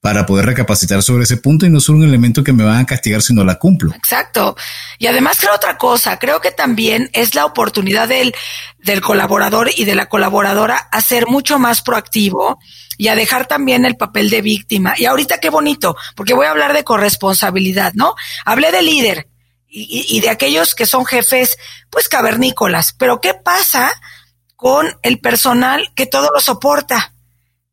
[0.00, 2.86] para poder recapacitar sobre ese punto y no solo un elemento que me van a
[2.86, 3.92] castigar si no la cumplo.
[3.94, 4.56] Exacto.
[4.98, 8.34] Y además creo otra cosa, creo que también es la oportunidad del,
[8.78, 12.58] del colaborador y de la colaboradora a ser mucho más proactivo
[12.96, 14.94] y a dejar también el papel de víctima.
[14.96, 18.14] Y ahorita qué bonito, porque voy a hablar de corresponsabilidad, ¿no?
[18.44, 19.26] Hablé de líder,
[19.70, 21.56] y, de aquellos que son jefes,
[21.90, 22.92] pues cavernícolas.
[22.92, 23.92] Pero ¿qué pasa
[24.56, 27.14] con el personal que todo lo soporta?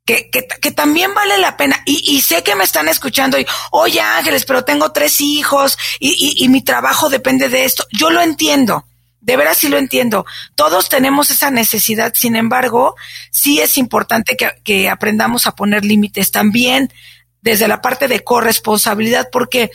[0.07, 1.83] Que, que, que también vale la pena.
[1.85, 6.11] Y, y, sé que me están escuchando y, oye Ángeles, pero tengo tres hijos y,
[6.11, 7.85] y, y mi trabajo depende de esto.
[7.91, 8.87] Yo lo entiendo.
[9.19, 10.25] De veras sí lo entiendo.
[10.55, 12.13] Todos tenemos esa necesidad.
[12.15, 12.95] Sin embargo,
[13.31, 16.93] sí es importante que, que aprendamos a poner límites también
[17.41, 19.71] desde la parte de corresponsabilidad, porque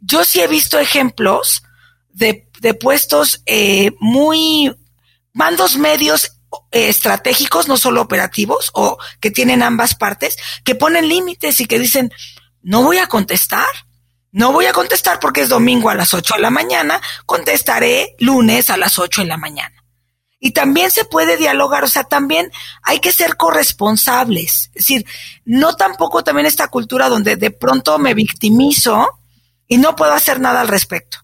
[0.00, 1.62] yo sí he visto ejemplos
[2.12, 4.74] de, de puestos eh, muy,
[5.32, 6.39] mandos medios
[6.70, 12.12] estratégicos, no solo operativos, o que tienen ambas partes, que ponen límites y que dicen,
[12.62, 13.66] no voy a contestar.
[14.32, 18.70] No voy a contestar porque es domingo a las 8 de la mañana, contestaré lunes
[18.70, 19.74] a las 8 de la mañana.
[20.38, 22.50] Y también se puede dialogar, o sea, también
[22.82, 24.70] hay que ser corresponsables.
[24.74, 25.04] Es decir,
[25.44, 29.18] no tampoco también esta cultura donde de pronto me victimizo
[29.66, 31.18] y no puedo hacer nada al respecto.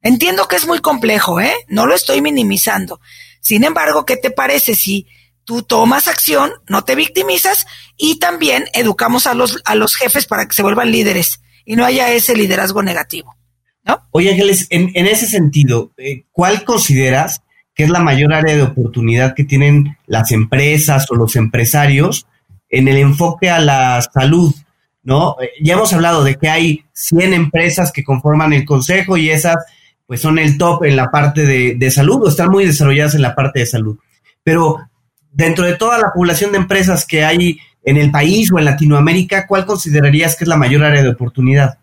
[0.00, 1.54] Entiendo que es muy complejo, ¿eh?
[1.68, 3.00] No lo estoy minimizando.
[3.42, 5.06] Sin embargo, ¿qué te parece si
[5.44, 7.66] tú tomas acción, no te victimizas
[7.98, 11.84] y también educamos a los, a los jefes para que se vuelvan líderes y no
[11.84, 13.36] haya ese liderazgo negativo?
[13.84, 14.00] ¿No?
[14.12, 17.42] Oye, Ángeles, en, en ese sentido, eh, ¿cuál consideras
[17.74, 22.26] que es la mayor área de oportunidad que tienen las empresas o los empresarios
[22.70, 24.54] en el enfoque a la salud
[25.02, 25.36] ¿no?
[25.40, 29.56] Eh, ya hemos hablado de que hay 100 empresas que conforman el consejo y esas
[30.06, 33.34] pues son el top en la parte de, salud o están muy desarrolladas en la
[33.34, 33.98] parte de salud.
[34.42, 34.78] Pero
[35.30, 39.46] dentro de toda la población de empresas que hay en el país o en Latinoamérica,
[39.46, 41.78] ¿cuál considerarías que es la mayor área de oportunidad?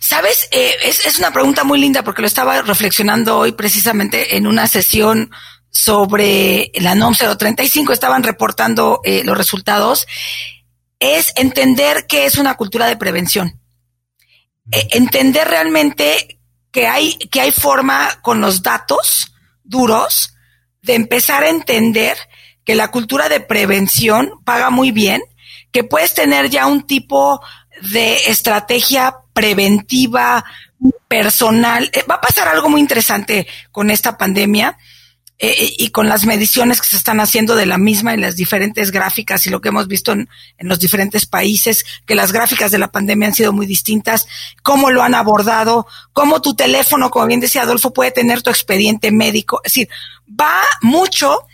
[0.00, 4.66] Sabes, eh, es, una pregunta muy linda porque lo estaba reflexionando hoy precisamente en una
[4.66, 5.30] sesión
[5.70, 10.06] sobre la NOM 035, estaban reportando eh, los resultados
[10.98, 13.60] es entender que es una cultura de prevención.
[14.70, 16.37] E, entender realmente
[16.70, 19.32] que hay, que hay forma con los datos
[19.64, 20.34] duros
[20.82, 22.16] de empezar a entender
[22.64, 25.22] que la cultura de prevención paga muy bien,
[25.72, 27.40] que puedes tener ya un tipo
[27.92, 30.44] de estrategia preventiva
[31.08, 31.90] personal.
[31.92, 34.76] Eh, va a pasar algo muy interesante con esta pandemia
[35.40, 38.34] eh, eh, y con las mediciones que se están haciendo de la misma en las
[38.34, 42.78] diferentes gráficas y lo que hemos visto en, los diferentes países, que las gráficas de
[42.78, 44.26] la pandemia han sido muy distintas,
[44.64, 49.12] cómo lo han abordado, cómo tu teléfono, como bien decía Adolfo, puede tener tu expediente
[49.12, 49.60] médico.
[49.62, 49.88] Es decir,
[50.28, 51.46] va mucho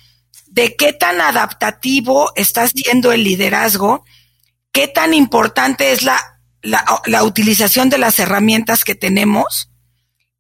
[0.46, 4.06] de qué tan adaptativo está siendo el liderazgo,
[4.72, 9.68] qué tan importante es la, la, la utilización de las herramientas que tenemos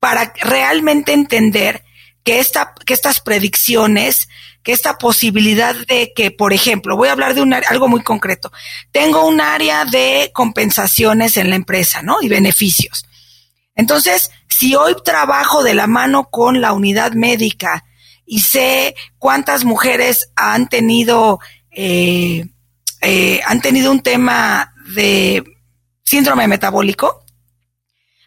[0.00, 1.83] para realmente entender
[2.24, 4.28] que, esta, que estas predicciones,
[4.62, 8.50] que esta posibilidad de que, por ejemplo, voy a hablar de un, algo muy concreto.
[8.90, 12.16] Tengo un área de compensaciones en la empresa, ¿no?
[12.22, 13.04] Y beneficios.
[13.76, 17.84] Entonces, si hoy trabajo de la mano con la unidad médica
[18.24, 22.46] y sé cuántas mujeres han tenido, eh,
[23.02, 25.44] eh, han tenido un tema de
[26.04, 27.23] síndrome metabólico,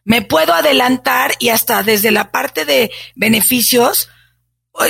[0.07, 4.07] me puedo adelantar y hasta desde la parte de beneficios,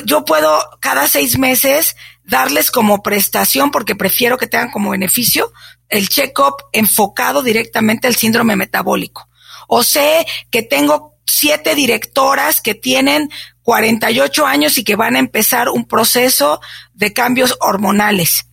[0.05, 5.51] yo puedo cada seis meses darles como prestación, porque prefiero que tengan como beneficio
[5.89, 9.28] el check-up enfocado directamente al síndrome metabólico.
[9.68, 13.32] O sé que tengo siete directoras que tienen
[13.63, 16.61] 48 años y que van a empezar un proceso
[16.93, 18.47] de cambios hormonales.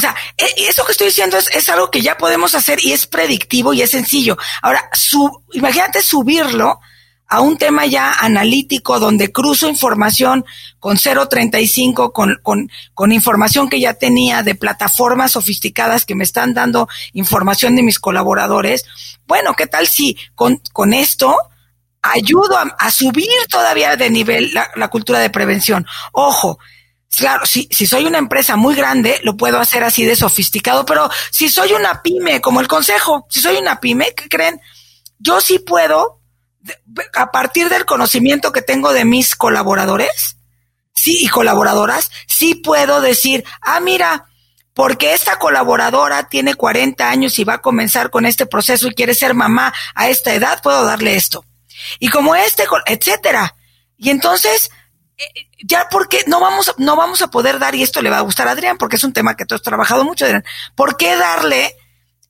[0.00, 3.06] O sea, e, eso que estoy diciendo es, algo que ya podemos hacer y es
[3.06, 4.38] predictivo y es sencillo.
[4.62, 6.80] Ahora, su, imagínate subirlo
[7.28, 10.46] a un tema ya analítico donde cruzo información
[10.78, 16.54] con 035, con, con, con información que ya tenía de plataformas sofisticadas que me están
[16.54, 18.86] dando información de mis colaboradores.
[19.26, 21.36] Bueno, ¿qué tal si con, con esto
[22.00, 25.86] ayudo a, subir todavía de nivel la, la cultura de prevención?
[26.12, 26.58] Ojo,
[27.16, 31.10] Claro, si, si soy una empresa muy grande, lo puedo hacer así de sofisticado, pero
[31.30, 34.60] si soy una pyme, como el consejo, si soy una pyme, ¿qué creen?
[35.18, 36.20] Yo sí puedo,
[37.14, 40.36] a partir del conocimiento que tengo de mis colaboradores,
[40.94, 44.26] sí, y colaboradoras, sí puedo decir, ah, mira,
[44.72, 49.14] porque esta colaboradora tiene 40 años y va a comenzar con este proceso y quiere
[49.14, 51.44] ser mamá a esta edad, puedo darle esto.
[51.98, 53.56] Y como este, etcétera.
[53.98, 54.70] Y entonces,
[55.62, 58.48] ya porque no vamos, no vamos a poder dar, y esto le va a gustar
[58.48, 60.44] a Adrián, porque es un tema que tú has trabajado mucho, Adrián,
[60.74, 61.76] ¿por qué darle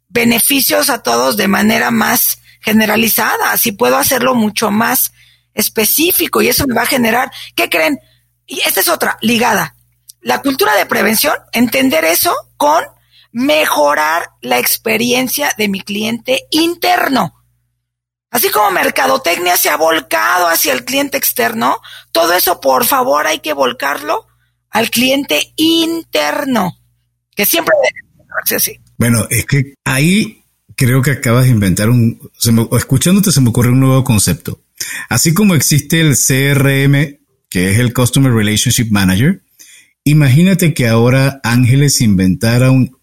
[0.08, 3.56] beneficios a todos de manera más generalizada?
[3.56, 5.12] Si puedo hacerlo mucho más
[5.54, 7.98] específico y eso me va a generar, ¿qué creen?
[8.46, 9.74] Y esta es otra, ligada.
[10.20, 12.84] La cultura de prevención, entender eso con
[13.32, 17.39] mejorar la experiencia de mi cliente interno.
[18.30, 21.80] Así como mercadotecnia se ha volcado hacia el cliente externo,
[22.12, 24.26] todo eso por favor hay que volcarlo
[24.70, 26.78] al cliente interno,
[27.34, 28.80] que siempre debe así.
[28.96, 30.44] Bueno, es que ahí
[30.76, 32.20] creo que acabas de inventar un,
[32.72, 34.60] escuchándote se me ocurre un nuevo concepto.
[35.08, 37.18] Así como existe el CRM,
[37.48, 39.42] que es el Customer Relationship Manager,
[40.04, 42.96] imagínate que ahora Ángeles inventara un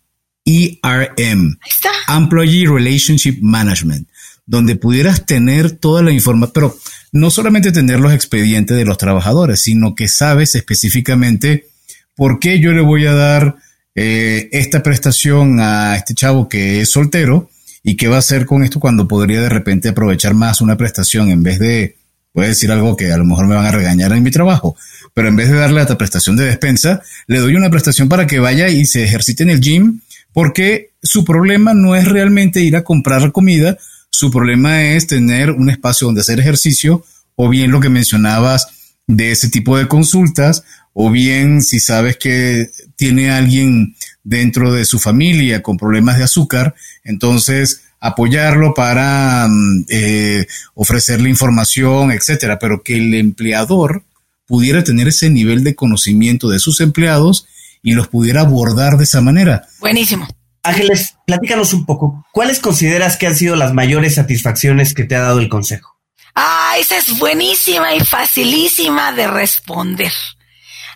[0.45, 1.59] ERM,
[2.07, 4.07] Employee Relationship Management
[4.48, 6.78] donde pudieras tener toda la información, pero
[7.12, 11.68] no solamente tener los expedientes de los trabajadores, sino que sabes específicamente
[12.16, 13.58] por qué yo le voy a dar
[13.93, 17.50] eh, esta prestación a este chavo que es soltero
[17.84, 21.30] y qué va a hacer con esto cuando podría de repente aprovechar más una prestación
[21.30, 21.98] en vez de,
[22.32, 24.78] puede decir algo que a lo mejor me van a regañar en mi trabajo,
[25.14, 28.39] pero en vez de darle la prestación de despensa, le doy una prestación para que
[28.39, 32.84] vaya y se ejercite en el gym, porque su problema no es realmente ir a
[32.84, 33.78] comprar comida,
[34.18, 37.05] su problema es tener un espacio donde hacer ejercicio
[37.36, 38.68] o bien lo que mencionabas
[39.05, 44.97] de ese tipo de consultas o bien si sabes que tiene alguien dentro de su
[44.97, 52.97] familia con problemas de azúcar, entonces apoyarlo para mm, eh, ofrecerle información, etcétera, pero que
[52.97, 54.03] el empleador
[54.47, 57.45] pudiera tener ese nivel de conocimiento de sus empleados
[57.84, 59.68] y los pudiera abordar de esa manera.
[59.80, 60.28] Buenísimo.
[60.68, 62.26] Ángeles, platícanos un poco.
[62.34, 65.97] ¿Cuáles consideras que han sido las mayores satisfacciones que te ha dado el consejo?
[66.36, 70.11] Ah, esa es buenísima y facilísima de responder.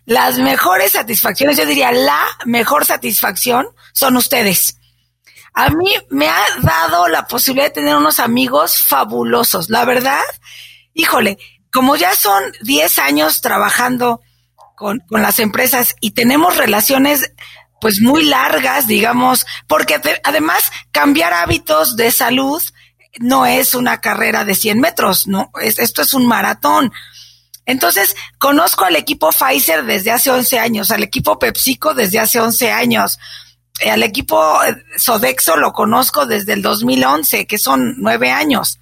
[0.06, 4.78] Las mejores satisfacciones, yo diría la mejor satisfacción son ustedes.
[5.54, 9.70] A mí me ha dado la posibilidad de tener unos amigos fabulosos.
[9.70, 10.22] La verdad,
[10.94, 11.38] híjole,
[11.72, 14.20] como ya son 10 años trabajando
[14.76, 17.32] con, con las empresas y tenemos relaciones
[17.82, 22.62] pues muy largas, digamos, porque además cambiar hábitos de salud
[23.20, 26.94] no es una carrera de 100 metros, no, esto es un maratón.
[27.66, 32.72] Entonces, conozco al equipo Pfizer desde hace 11 años, al equipo PepsiCo desde hace 11
[32.72, 33.20] años,
[33.82, 38.80] eh, al equipo eh, Sodexo lo conozco desde el 2011, que son nueve años.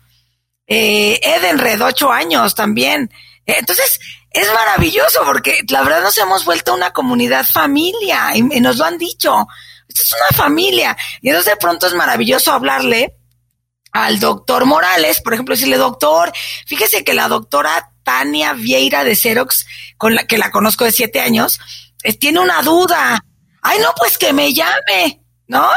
[0.67, 3.09] Eh, Edenred, ocho años también.
[3.45, 3.99] Entonces,
[4.32, 8.97] es maravilloso porque la verdad nos hemos vuelto una comunidad familia y, nos lo han
[8.97, 9.47] dicho.
[9.88, 10.95] Esto es una familia.
[11.21, 13.15] Y entonces de pronto es maravilloso hablarle
[13.91, 16.32] al doctor Morales, por ejemplo, decirle, doctor,
[16.67, 19.65] fíjese que la doctora Tania Vieira de Xerox,
[19.97, 21.59] con la que la conozco de siete años,
[22.03, 23.23] eh, tiene una duda.
[23.61, 25.67] Ay, no, pues que me llame, ¿no?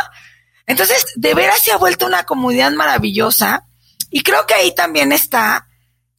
[0.66, 3.66] Entonces, de veras se ha vuelto una comunidad maravillosa
[4.11, 5.66] y creo que ahí también está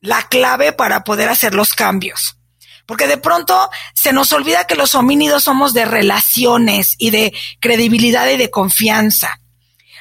[0.03, 2.37] la clave para poder hacer los cambios.
[2.85, 8.27] Porque de pronto se nos olvida que los homínidos somos de relaciones y de credibilidad
[8.29, 9.39] y de confianza.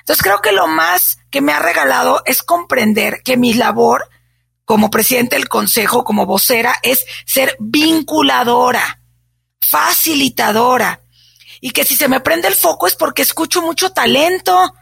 [0.01, 4.11] Entonces creo que lo más que me ha regalado es comprender que mi labor
[4.65, 9.01] como presidente del consejo, como vocera, es ser vinculadora,
[9.61, 11.01] facilitadora.
[11.61, 14.75] Y que si se me prende el foco es porque escucho mucho talento,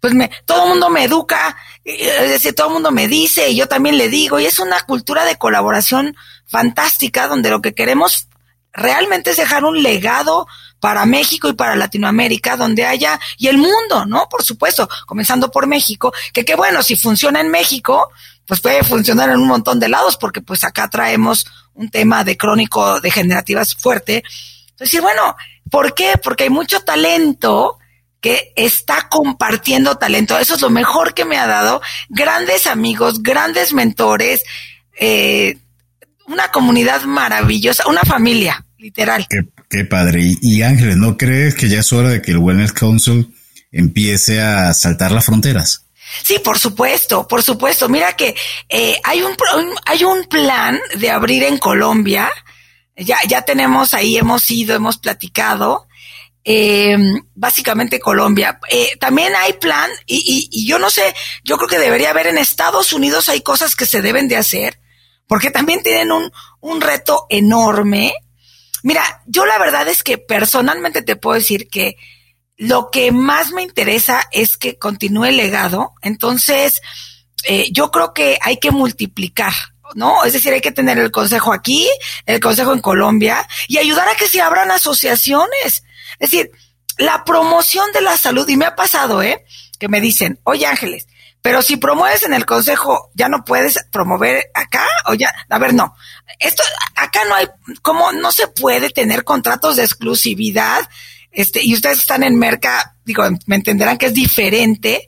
[0.00, 3.56] pues me, todo el mundo me educa, es decir, todo el mundo me dice y
[3.56, 6.16] yo también le digo, y es una cultura de colaboración
[6.46, 8.28] fantástica donde lo que queremos
[8.72, 10.46] realmente es dejar un legado
[10.80, 14.28] para México y para Latinoamérica, donde haya, y el mundo, ¿no?
[14.28, 18.10] Por supuesto, comenzando por México, que qué bueno, si funciona en México,
[18.46, 22.36] pues puede funcionar en un montón de lados, porque pues acá traemos un tema de
[22.36, 24.22] crónico degenerativas fuerte.
[24.70, 25.36] Entonces, bueno,
[25.70, 26.14] ¿por qué?
[26.22, 27.78] Porque hay mucho talento
[28.24, 30.38] que está compartiendo talento.
[30.38, 31.82] Eso es lo mejor que me ha dado.
[32.08, 34.42] Grandes amigos, grandes mentores,
[34.98, 35.58] eh,
[36.26, 39.26] una comunidad maravillosa, una familia, literal.
[39.68, 40.22] Qué, padre.
[40.40, 43.28] Y, Ángeles, ¿no crees que ya es hora de que el Wellness Council
[43.70, 45.84] empiece a saltar las fronteras?
[46.22, 47.90] Sí, por supuesto, por supuesto.
[47.90, 48.34] Mira que
[48.70, 49.36] eh, hay un
[49.84, 52.30] hay un plan de abrir en Colombia.
[52.96, 55.88] Ya ya tenemos ahí hemos ido, hemos platicado
[56.44, 56.96] eh,
[57.34, 58.60] básicamente Colombia.
[58.68, 62.38] Eh, también hay plan, y, y, yo no sé, yo creo que debería haber en
[62.38, 64.80] Estados Unidos hay cosas que se deben de hacer,
[65.26, 66.30] porque también tienen un,
[66.60, 68.14] un reto enorme.
[68.82, 71.96] Mira, yo la verdad es que personalmente te puedo decir que
[72.56, 75.94] lo que más me interesa es que continúe el legado.
[76.02, 76.80] Entonces,
[77.44, 79.52] eh, yo creo que hay que multiplicar,
[79.94, 80.24] ¿no?
[80.24, 81.88] Es decir, hay que tener el consejo aquí,
[82.26, 85.84] el consejo en Colombia y ayudar a que se abran asociaciones.
[86.18, 86.50] Es decir,
[86.98, 89.44] la promoción de la salud, y me ha pasado, ¿eh?
[89.78, 91.06] Que me dicen, oye Ángeles,
[91.42, 95.74] pero si promueves en el consejo, ya no puedes promover acá o ya, a ver,
[95.74, 95.94] no.
[96.38, 96.62] Esto,
[96.94, 97.48] acá no hay,
[97.82, 100.88] como no se puede tener contratos de exclusividad,
[101.32, 105.06] este, y ustedes están en Merca, digo, me entenderán que es diferente,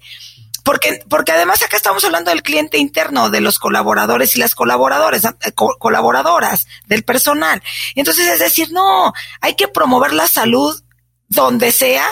[0.62, 5.24] porque, porque además acá estamos hablando del cliente interno, de los colaboradores y las colaboradores,
[5.24, 7.62] eh, colaboradoras, del personal.
[7.94, 10.82] Entonces, es decir, no, hay que promover la salud
[11.28, 12.06] donde sea,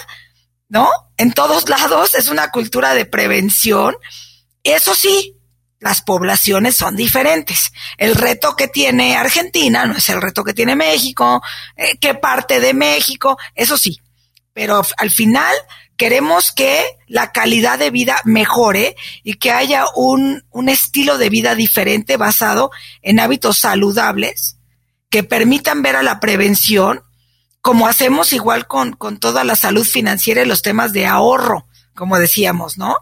[0.69, 0.89] ¿no?
[1.17, 3.95] En todos lados es una cultura de prevención.
[4.63, 5.37] Eso sí,
[5.79, 7.73] las poblaciones son diferentes.
[7.99, 11.43] El reto que tiene Argentina no es el reto que tiene México,
[11.77, 14.01] eh, qué parte de México, eso sí.
[14.53, 15.55] Pero al final
[15.97, 21.55] queremos que la calidad de vida mejore y que haya un, un estilo de vida
[21.55, 22.71] diferente basado
[23.03, 24.57] en hábitos saludables
[25.11, 27.05] que permitan ver a la prevención
[27.65, 32.19] como hacemos igual con, con toda la salud financiera y los temas de ahorro, como
[32.19, 32.95] decíamos, ¿no?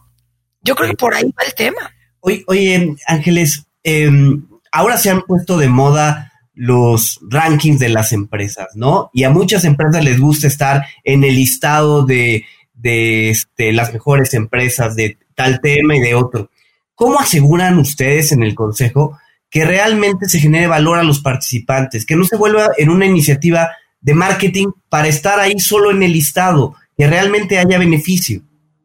[0.61, 1.93] Yo creo que por ahí va el tema.
[2.21, 8.69] Oye, oye Ángeles, em, ahora se han puesto de moda los rankings de las empresas,
[8.77, 9.11] ¿no?
[9.13, 14.33] Y a muchas empresas les gusta estar en el listado de, de este, las mejores
[14.33, 16.51] empresas de tal tema y de otro.
[16.95, 19.19] ¿Cómo aseguran ustedes en el Consejo
[19.51, 23.73] que realmente se genere valor a los participantes, que no se vuelva en una iniciativa
[24.03, 28.42] de marketing para estar ahí solo en el listado, que realmente haya beneficio.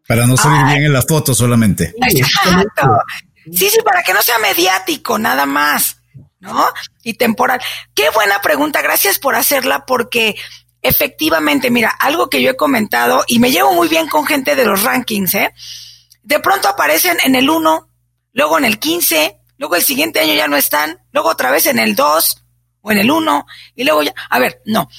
[0.08, 1.94] Para no salir bien en la foto solamente.
[2.02, 2.98] Exacto.
[3.52, 6.02] Sí, sí, para que no sea mediático, nada más,
[6.40, 6.66] ¿no?
[7.04, 7.60] Y temporal.
[7.94, 10.36] Qué buena pregunta, gracias por hacerla, porque
[10.82, 14.66] efectivamente, mira, algo que yo he comentado y me llevo muy bien con gente de
[14.66, 15.54] los rankings, ¿eh?
[16.24, 17.90] De pronto aparecen en el 1,
[18.34, 21.80] luego en el 15, luego el siguiente año ya no están, luego otra vez en
[21.80, 22.44] el 2,
[22.82, 24.90] o en el 1, y luego ya, a ver, no.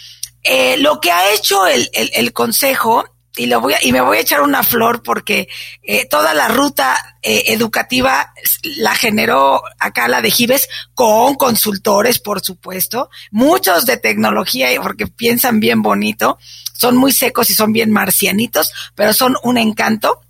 [0.42, 3.04] Eh, lo que ha hecho el, el, consejo,
[3.36, 5.48] y lo voy a, y me voy a echar una flor porque
[5.82, 12.40] eh, toda la ruta eh, educativa la generó acá la de Gives con consultores, por
[12.40, 16.38] supuesto, muchos de tecnología porque piensan bien bonito,
[16.72, 20.22] son muy secos y son bien marcianitos, pero son un encanto.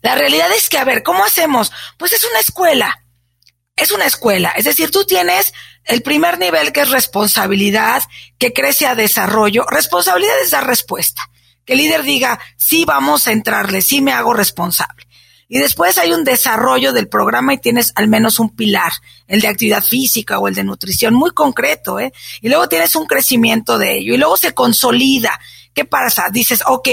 [0.00, 1.70] la realidad es que, a ver, ¿cómo hacemos?
[1.98, 3.02] Pues es una escuela
[3.76, 5.52] es una escuela, es decir, tú tienes
[5.86, 8.02] el primer nivel que es responsabilidad,
[8.38, 9.64] que crece a desarrollo.
[9.70, 11.22] Responsabilidad es dar respuesta.
[11.64, 15.06] Que el líder diga, sí vamos a entrarle, sí me hago responsable.
[15.48, 18.92] Y después hay un desarrollo del programa y tienes al menos un pilar,
[19.28, 22.12] el de actividad física o el de nutrición, muy concreto, ¿eh?
[22.40, 25.38] Y luego tienes un crecimiento de ello y luego se consolida.
[25.72, 26.30] ¿Qué pasa?
[26.32, 26.88] Dices, ok,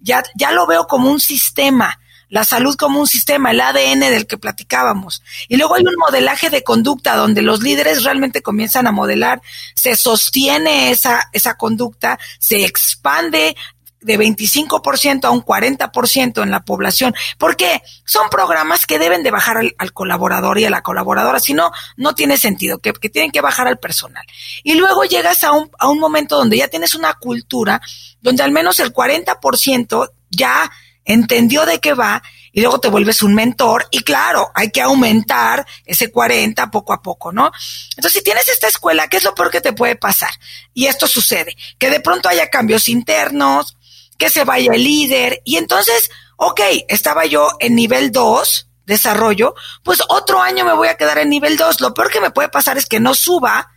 [0.00, 2.00] ya, ya lo veo como un sistema
[2.32, 5.22] la salud como un sistema, el ADN del que platicábamos.
[5.48, 9.42] Y luego hay un modelaje de conducta donde los líderes realmente comienzan a modelar,
[9.74, 13.54] se sostiene esa, esa conducta, se expande
[14.00, 17.14] de 25% a un 40% en la población.
[17.36, 21.70] porque Son programas que deben de bajar al, colaborador y a la colaboradora, si no,
[21.98, 24.24] no tiene sentido, que, que, tienen que bajar al personal.
[24.62, 27.82] Y luego llegas a un, a un momento donde ya tienes una cultura
[28.22, 30.72] donde al menos el 40% ya
[31.04, 32.22] entendió de qué va
[32.52, 37.02] y luego te vuelves un mentor y claro, hay que aumentar ese 40 poco a
[37.02, 37.50] poco, ¿no?
[37.96, 40.30] Entonces, si tienes esta escuela, ¿qué es lo peor que te puede pasar?
[40.74, 43.76] Y esto sucede, que de pronto haya cambios internos,
[44.18, 46.10] que se vaya el líder y entonces
[46.44, 51.30] ok, estaba yo en nivel 2, desarrollo, pues otro año me voy a quedar en
[51.30, 51.80] nivel 2.
[51.80, 53.70] Lo peor que me puede pasar es que no suba,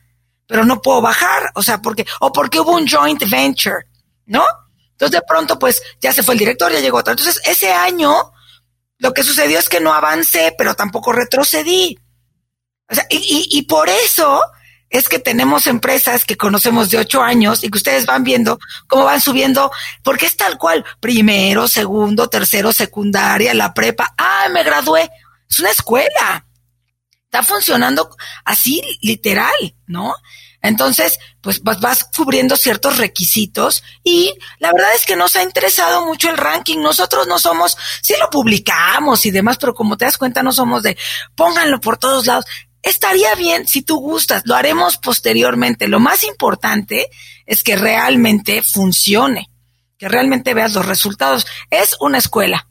[0.48, 3.86] pero no puedo bajar, o sea, porque, o porque hubo un joint venture,
[4.26, 4.44] ¿no?
[4.96, 7.12] Entonces de pronto, pues ya se fue el director, ya llegó otro.
[7.12, 8.32] Entonces ese año,
[8.98, 12.00] lo que sucedió es que no avancé, pero tampoco retrocedí.
[12.90, 14.42] O sea, y, y, y por eso
[14.90, 19.04] es que tenemos empresas que conocemos de ocho años y que ustedes van viendo cómo
[19.04, 19.70] van subiendo,
[20.04, 25.10] porque es tal cual, primero, segundo, tercero, secundaria, la prepa, ah, me gradué,
[25.50, 26.48] es una escuela,
[27.26, 28.10] está funcionando
[28.46, 30.16] así, literal, ¿no?
[30.68, 36.30] Entonces, pues vas cubriendo ciertos requisitos y la verdad es que nos ha interesado mucho
[36.30, 36.80] el ranking.
[36.80, 40.84] Nosotros no somos, sí lo publicamos y demás, pero como te das cuenta, no somos
[40.84, 40.98] de
[41.36, 42.46] pónganlo por todos lados.
[42.82, 45.88] Estaría bien si tú gustas, lo haremos posteriormente.
[45.88, 47.10] Lo más importante
[47.46, 49.50] es que realmente funcione,
[49.98, 51.46] que realmente veas los resultados.
[51.70, 52.68] Es una escuela.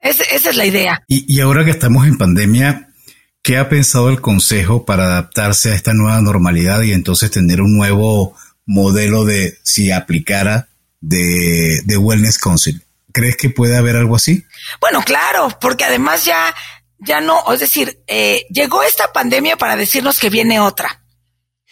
[0.00, 1.02] esa es la idea.
[1.08, 2.91] Y, y ahora que estamos en pandemia,
[3.42, 7.76] ¿qué ha pensado el Consejo para adaptarse a esta nueva normalidad y entonces tener un
[7.76, 10.68] nuevo modelo de si aplicara
[11.00, 12.82] de, Wellness Council?
[13.12, 14.44] ¿Crees que puede haber algo así?
[14.80, 16.54] Bueno, claro, porque además ya
[17.04, 21.02] ya no, es decir, eh, llegó esta pandemia para decirnos que viene otra.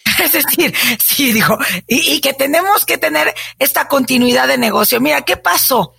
[0.25, 1.57] Es decir, sí, dijo,
[1.87, 5.01] y, que tenemos que tener esta continuidad de negocio.
[5.01, 5.95] Mira, ¿qué pasó?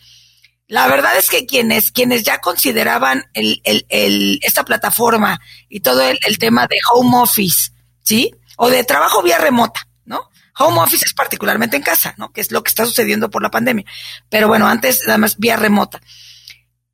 [0.71, 6.01] La verdad es que quienes, quienes ya consideraban el, el, el, esta plataforma y todo
[6.01, 8.33] el, tema de home office, ¿sí?
[8.55, 10.29] O de trabajo vía remota, ¿no?
[10.59, 12.31] Home office es particularmente en casa, ¿no?
[12.31, 13.83] Que es lo que está sucediendo por la pandemia.
[14.29, 15.99] Pero bueno, antes nada más vía remota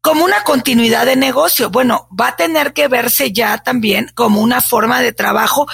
[0.02, 1.70] como una continuidad de negocio.
[1.70, 5.68] Bueno, va a tener que verse ya también como una forma de trabajo,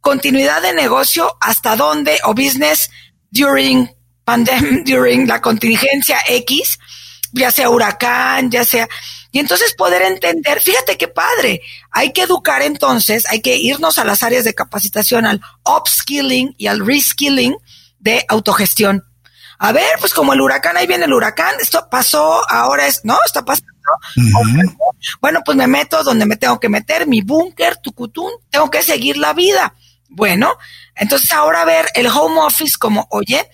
[0.00, 2.90] continuidad de negocio hasta dónde, o business
[3.30, 3.90] during
[4.24, 6.78] pandemic, during la contingencia X,
[7.32, 8.88] ya sea huracán, ya sea,
[9.32, 11.60] y entonces poder entender, fíjate qué padre,
[11.90, 16.66] hay que educar entonces, hay que irnos a las áreas de capacitación, al upskilling y
[16.66, 17.56] al reskilling
[17.98, 19.04] de autogestión.
[19.58, 23.18] A ver, pues como el huracán, ahí viene el huracán, esto pasó, ahora es, no,
[23.26, 23.70] está pasando
[25.20, 29.16] bueno, pues me meto donde me tengo que meter, mi búnker, tucutún, tengo que seguir
[29.16, 29.74] la vida.
[30.08, 30.52] Bueno,
[30.94, 33.48] entonces ahora ver el home office como, oye,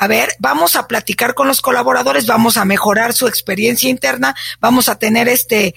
[0.00, 4.88] a ver, vamos a platicar con los colaboradores, vamos a mejorar su experiencia interna, vamos
[4.88, 5.74] a tener este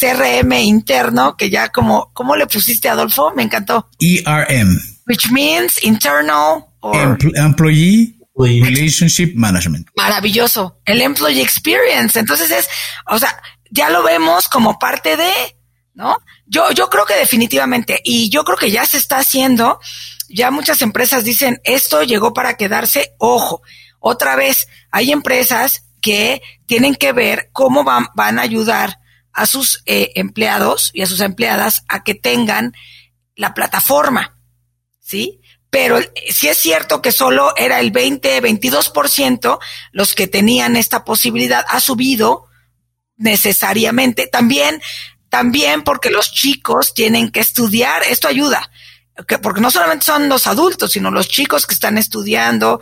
[0.00, 3.32] CRM interno, que ya como, ¿cómo le pusiste, Adolfo?
[3.36, 3.88] Me encantó.
[4.00, 4.76] ERM.
[5.06, 7.16] Which means internal or...
[7.36, 9.86] employee Relationship Management.
[9.94, 10.80] Maravilloso.
[10.84, 12.18] El Employee Experience.
[12.18, 12.68] Entonces es,
[13.06, 13.40] o sea,
[13.70, 15.30] ya lo vemos como parte de,
[15.94, 16.16] ¿no?
[16.46, 19.78] Yo, yo creo que definitivamente, y yo creo que ya se está haciendo,
[20.30, 23.62] ya muchas empresas dicen, esto llegó para quedarse, ojo,
[23.98, 28.98] otra vez, hay empresas que tienen que ver cómo van, van a ayudar
[29.32, 32.72] a sus eh, empleados y a sus empleadas a que tengan
[33.36, 34.38] la plataforma,
[34.98, 35.40] ¿sí?
[35.70, 39.58] pero sí es cierto que solo era el 20, 22%
[39.92, 41.64] los que tenían esta posibilidad.
[41.68, 42.48] Ha subido
[43.16, 44.26] necesariamente.
[44.26, 44.82] También,
[45.28, 48.02] también porque los chicos tienen que estudiar.
[48.02, 48.70] Esto ayuda.
[49.42, 52.80] Porque no solamente son los adultos, sino los chicos que están estudiando,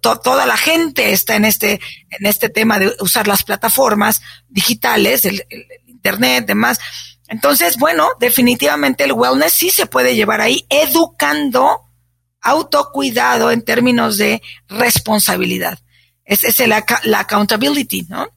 [0.00, 5.44] toda la gente está en este, en este tema de usar las plataformas digitales, el,
[5.48, 6.78] el internet, demás.
[7.28, 11.88] Entonces, bueno, definitivamente el wellness sí se puede llevar ahí educando
[12.42, 15.78] autocuidado en términos de responsabilidad.
[16.24, 18.28] Es, es la accountability, ¿no?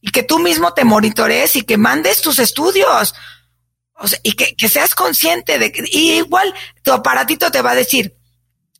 [0.00, 3.14] Y que tú mismo te monitorees y que mandes tus estudios.
[4.00, 7.72] O sea, y que, que seas consciente de que, y igual tu aparatito te va
[7.72, 8.16] a decir,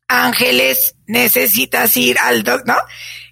[0.08, 2.76] Ángeles, necesitas ir al doc, ¿no?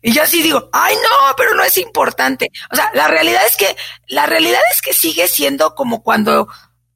[0.00, 2.50] Y yo así digo, ay no, pero no es importante.
[2.70, 3.76] O sea, la realidad es que,
[4.06, 6.46] la realidad es que sigue siendo como cuando,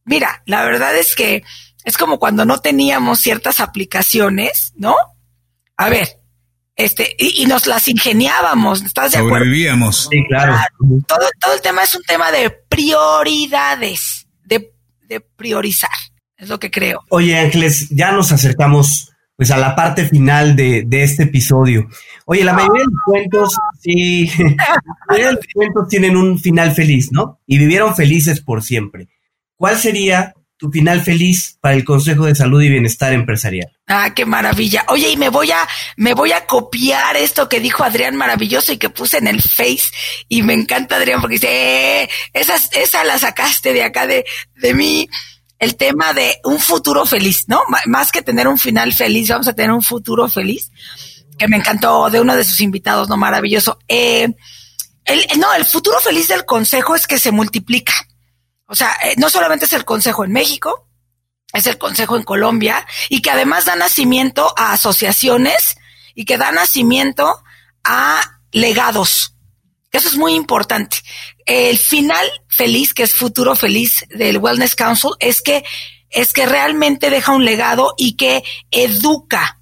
[0.05, 1.43] mira, la verdad es que
[1.85, 4.95] es como cuando no teníamos ciertas aplicaciones, ¿no?
[5.77, 6.21] A ver,
[6.77, 9.39] este, y, nos las ingeniábamos, ¿estás de acuerdo?
[9.39, 10.09] Sobrevivíamos.
[10.11, 10.57] Sí, claro.
[11.09, 14.22] Todo, todo el tema es un tema de prioridades,
[15.21, 15.91] priorizar,
[16.37, 17.01] es lo que creo.
[17.09, 21.89] Oye, Ángeles, ya nos acercamos pues a la parte final de, de este episodio.
[22.27, 27.11] Oye, la mayoría de cuentos, sí, la mayoría de los cuentos tienen un final feliz,
[27.11, 27.41] ¿no?
[27.47, 29.09] Y vivieron felices por siempre.
[29.57, 33.69] ¿Cuál sería tu final feliz para el Consejo de Salud y Bienestar Empresarial.
[33.89, 34.85] Ah, qué maravilla.
[34.87, 38.77] Oye, y me voy a, me voy a copiar esto que dijo Adrián maravilloso y
[38.77, 39.91] que puse en el Face.
[40.29, 44.73] Y me encanta Adrián porque dice, eh, esa, esa la sacaste de acá de, de
[44.73, 45.09] mí.
[45.59, 47.61] El tema de un futuro feliz, ¿no?
[47.87, 50.71] más que tener un final feliz, vamos a tener un futuro feliz.
[51.37, 53.17] Que me encantó de uno de sus invitados, ¿no?
[53.17, 53.81] Maravilloso.
[53.89, 54.29] Eh,
[55.07, 57.95] el, no, el futuro feliz del consejo es que se multiplica.
[58.73, 60.89] O sea, eh, no solamente es el consejo en México,
[61.53, 65.77] es el consejo en Colombia y que además da nacimiento a asociaciones
[66.15, 67.45] y que da nacimiento
[67.85, 69.35] a legados.
[69.91, 70.97] Eso es muy importante.
[71.45, 75.65] El final feliz, que es futuro feliz del Wellness Council, es que,
[76.09, 79.61] es que realmente deja un legado y que educa,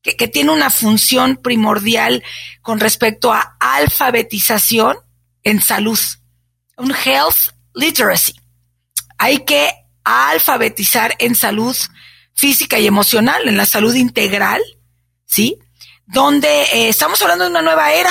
[0.00, 2.22] que, que tiene una función primordial
[2.62, 4.96] con respecto a alfabetización
[5.42, 5.98] en salud.
[6.76, 8.43] Un health literacy.
[9.24, 9.72] Hay que
[10.04, 11.74] alfabetizar en salud
[12.34, 14.60] física y emocional, en la salud integral,
[15.24, 15.58] ¿sí?
[16.04, 18.10] Donde eh, estamos hablando de una nueva era,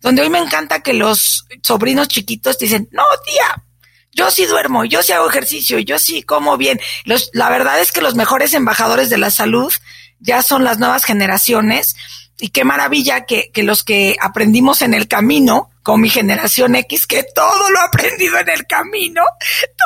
[0.00, 3.64] donde hoy me encanta que los sobrinos chiquitos dicen, no, tía,
[4.12, 6.80] yo sí duermo, yo sí hago ejercicio, yo sí como bien.
[7.04, 9.74] Los, la verdad es que los mejores embajadores de la salud
[10.20, 11.96] ya son las nuevas generaciones
[12.38, 17.24] y qué maravilla que los que aprendimos en el camino, con mi generación X, que
[17.34, 19.22] todo lo he aprendido en el camino,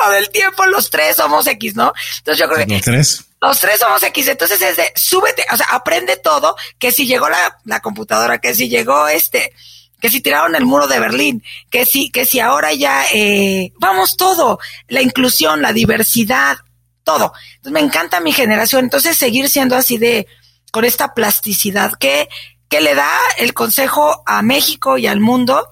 [0.00, 1.92] todo el tiempo los tres somos X, ¿no?
[2.18, 2.72] Entonces yo creo que...
[2.72, 3.24] Los tres.
[3.40, 7.28] Los tres somos X, entonces es de, súbete, o sea, aprende todo, que si llegó
[7.28, 9.52] la, la computadora, que si llegó este,
[10.00, 14.16] que si tiraron el muro de Berlín, que si, que si ahora ya, eh, vamos
[14.16, 16.58] todo, la inclusión, la diversidad,
[17.02, 17.32] todo.
[17.56, 20.28] Entonces me encanta mi generación, entonces seguir siendo así de,
[20.70, 22.28] con esta plasticidad que,
[22.68, 25.68] que le da el consejo a México y al mundo,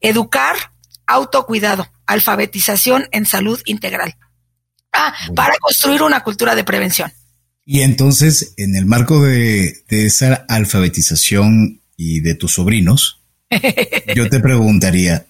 [0.00, 0.56] educar,
[1.06, 4.16] autocuidado, alfabetización en salud integral.
[4.92, 7.12] Ah, para construir una cultura de prevención.
[7.66, 13.20] Y entonces, en el marco de, de esa alfabetización y de tus sobrinos,
[14.14, 15.26] yo te preguntaría,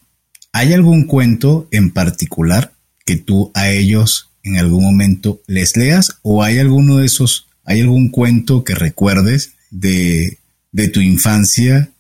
[0.53, 2.73] ¿hay algún cuento en particular
[3.05, 7.81] que tú a ellos en algún momento les leas o hay alguno de esos, hay
[7.81, 10.39] algún cuento que recuerdes de,
[10.71, 11.91] de tu infancia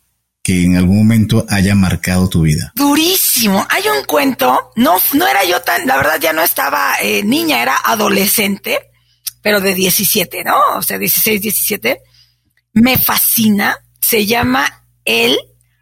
[0.46, 2.70] que en algún momento haya marcado tu vida?
[2.76, 3.66] Durísimo.
[3.68, 7.60] Hay un cuento, no, no era yo tan, la verdad ya no estaba eh, niña,
[7.60, 8.78] era adolescente,
[9.42, 10.54] pero de 17, ¿no?
[10.76, 12.00] O sea, 16, 17.
[12.74, 13.76] Me fascina.
[14.00, 15.36] Se llama El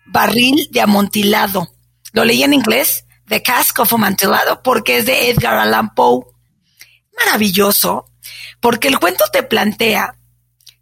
[0.06, 1.68] Barril de Amontilado.
[2.12, 6.24] Lo leí en inglés, The Cask of Amontilado, porque es de Edgar Allan Poe.
[7.18, 8.06] Maravilloso,
[8.60, 10.16] porque el cuento te plantea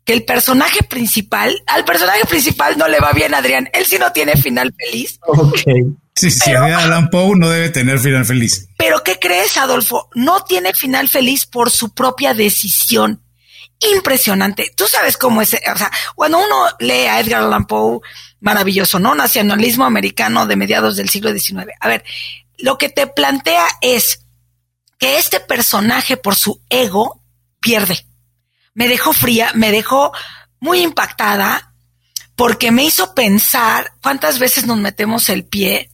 [0.05, 3.69] que el personaje principal, al personaje principal no le va bien, Adrián.
[3.73, 5.19] Él sí no tiene final feliz.
[5.27, 5.59] Ok.
[6.15, 8.69] Sí, si es de Alan Poe, no debe tener final feliz.
[8.77, 10.11] Pero ¿qué crees, Adolfo?
[10.15, 13.23] No tiene final feliz por su propia decisión.
[13.95, 14.71] Impresionante.
[14.77, 18.01] Tú sabes cómo es, o sea, cuando uno lee a Edgar Allan Poe,
[18.41, 19.15] maravilloso, ¿no?
[19.15, 21.73] Nacionalismo americano de mediados del siglo XIX.
[21.81, 22.05] A ver,
[22.59, 24.21] lo que te plantea es
[24.99, 27.23] que este personaje por su ego
[27.61, 28.05] pierde
[28.75, 30.13] me dejó fría, me dejó
[30.61, 31.75] muy impactada
[32.37, 35.91] porque me hizo pensar cuántas veces nos metemos el pie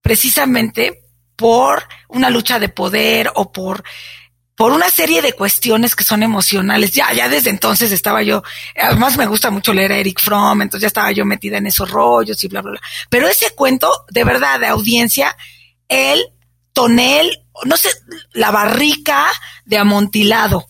[0.00, 1.02] precisamente
[1.36, 3.84] por una lucha de poder o por
[4.54, 6.92] por una serie de cuestiones que son emocionales.
[6.92, 8.42] Ya, ya desde entonces estaba yo,
[8.76, 11.90] además me gusta mucho leer a Eric Fromm, entonces ya estaba yo metida en esos
[11.90, 12.80] rollos y bla, bla, bla.
[13.08, 15.36] Pero ese cuento, de verdad, de audiencia,
[15.88, 16.22] el
[16.72, 17.88] tonel, no sé,
[18.32, 19.26] la barrica
[19.64, 20.68] de amontilado,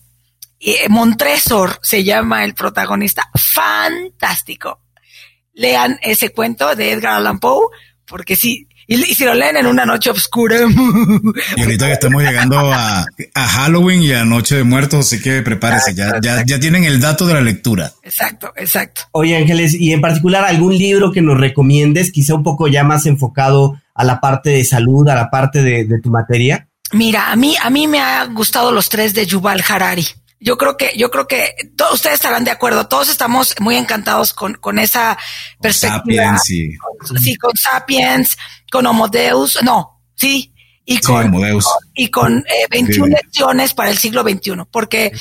[0.89, 3.29] Montresor se llama el protagonista.
[3.35, 4.79] Fantástico.
[5.53, 7.67] Lean ese cuento de Edgar Allan Poe,
[8.05, 10.57] porque sí, y, si lo leen en una noche oscura.
[11.55, 13.05] Y ahorita que estamos llegando a,
[13.35, 17.25] Halloween y a Noche de Muertos, así que prepárese, ya, ya, ya tienen el dato
[17.25, 17.91] de la lectura.
[18.03, 19.03] Exacto, exacto.
[19.11, 23.05] Oye, Ángeles, y en particular algún libro que nos recomiendes, quizá un poco ya más
[23.05, 26.67] enfocado a la parte de salud, a la parte de, de tu materia.
[26.91, 30.05] Mira, a mí, a mí me han gustado los tres de Yuval Harari
[30.43, 32.87] yo creo que, yo creo que todos ustedes estarán de acuerdo.
[32.87, 35.17] Todos estamos muy encantados con, con esa
[35.61, 36.37] perspectiva.
[36.37, 36.77] Sapiens, sí.
[37.23, 38.37] sí, con Sapiens,
[38.69, 41.33] con Homo Deus, no, sí, y con,
[41.95, 45.13] y con eh, 21 lecciones para el siglo XXI, porque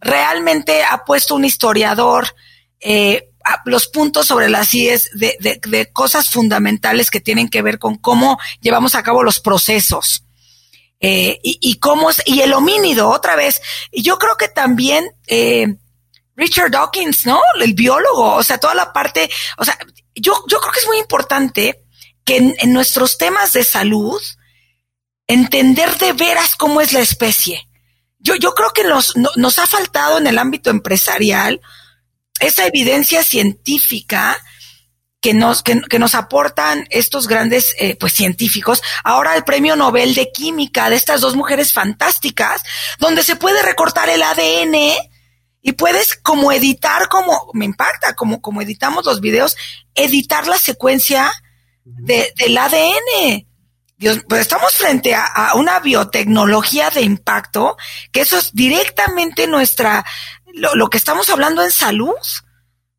[0.00, 2.34] realmente ha puesto un historiador
[2.80, 3.28] eh,
[3.66, 7.96] los puntos sobre las IES de, de, de cosas fundamentales que tienen que ver con
[7.96, 10.24] cómo llevamos a cabo los procesos
[11.02, 13.62] eh, y, cómo es, y el homínido, otra vez.
[13.90, 15.76] Y yo creo que también, eh,
[16.36, 17.40] Richard Dawkins, ¿no?
[17.58, 19.78] El biólogo, o sea, toda la parte, o sea,
[20.14, 21.84] yo, yo creo que es muy importante
[22.24, 24.20] que en, nuestros temas de salud,
[25.26, 27.66] entender de veras cómo es la especie.
[28.18, 31.60] Yo, yo creo que nos, no, nos ha faltado en el ámbito empresarial
[32.40, 34.36] esa evidencia científica
[35.20, 38.82] que nos, que, que, nos aportan estos grandes eh, pues científicos.
[39.04, 42.62] Ahora el premio Nobel de Química de estas dos mujeres fantásticas,
[42.98, 44.74] donde se puede recortar el ADN
[45.62, 49.56] y puedes como editar, como me impacta, como, como editamos los videos,
[49.94, 51.30] editar la secuencia
[51.84, 53.46] del ADN.
[53.98, 57.76] Dios, pues estamos frente a, una biotecnología de impacto,
[58.10, 60.06] que eso es directamente nuestra,
[60.54, 62.14] lo, lo que estamos hablando en salud.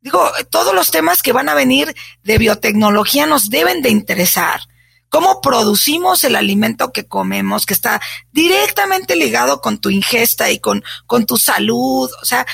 [0.02, 1.94] Digo, todos los temas que van a venir
[2.24, 4.60] de biotecnología nos deben de interesar.
[5.08, 8.00] Cómo producimos el alimento que comemos, que está
[8.32, 12.10] directamente ligado con tu ingesta y con, con tu salud.
[12.20, 12.44] O sea,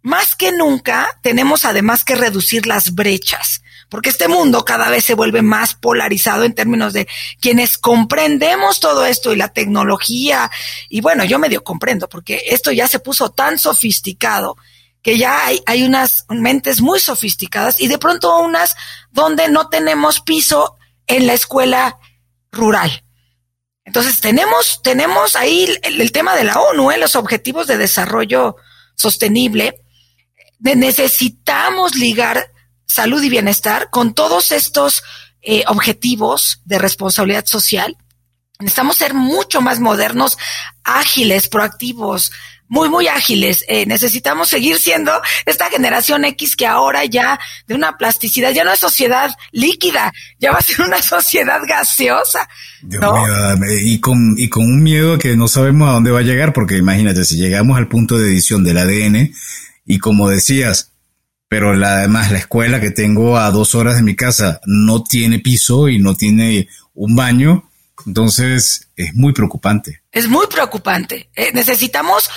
[0.00, 3.60] más que nunca tenemos además que reducir las brechas
[3.94, 7.06] porque este mundo cada vez se vuelve más polarizado en términos de
[7.40, 10.50] quienes comprendemos todo esto y la tecnología,
[10.88, 14.56] y bueno, yo medio comprendo, porque esto ya se puso tan sofisticado
[15.04, 18.74] que ya hay, hay unas mentes muy sofisticadas y de pronto unas
[19.12, 21.98] donde no tenemos piso en la escuela
[22.50, 23.04] rural.
[23.84, 26.96] Entonces tenemos, tenemos ahí el, tema de la ONU, ¿eh?
[26.96, 28.56] los objetivos de desarrollo
[28.96, 29.82] sostenible.
[30.58, 32.50] necesitamos ligar
[32.86, 35.02] salud y bienestar, con todos estos
[35.42, 37.98] eh, objetivos de responsabilidad social,
[38.58, 40.38] necesitamos ser mucho más modernos,
[40.82, 42.32] ágiles, proactivos,
[42.74, 43.64] muy, muy ágiles.
[43.68, 45.12] Eh, necesitamos seguir siendo
[45.46, 50.50] esta generación X que ahora ya de una plasticidad, ya no es sociedad líquida, ya
[50.50, 52.48] va a ser una sociedad gaseosa.
[52.82, 56.76] y, con, y con un miedo que no sabemos a dónde va a llegar, porque
[56.76, 59.32] imagínate, si llegamos al punto de edición del ADN,
[59.86, 60.90] y como decías,
[61.48, 65.38] pero la, además la escuela que tengo a dos horas de mi casa no tiene
[65.38, 67.70] piso y no tiene un baño,
[68.04, 70.02] entonces es muy preocupante.
[70.10, 71.30] Es muy preocupante.
[71.36, 72.28] Eh, necesitamos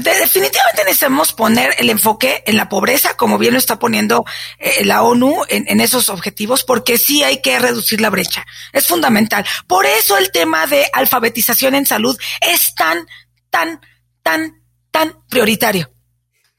[0.00, 4.24] definitivamente necesitamos poner el enfoque en la pobreza, como bien lo está poniendo
[4.58, 8.46] eh, la ONU en, esos objetivos, porque sí hay que reducir la brecha.
[8.72, 9.44] Es fundamental.
[9.66, 13.06] Por eso el tema de alfabetización en salud es tan,
[13.50, 13.80] tan,
[14.22, 15.92] tan, tan prioritario.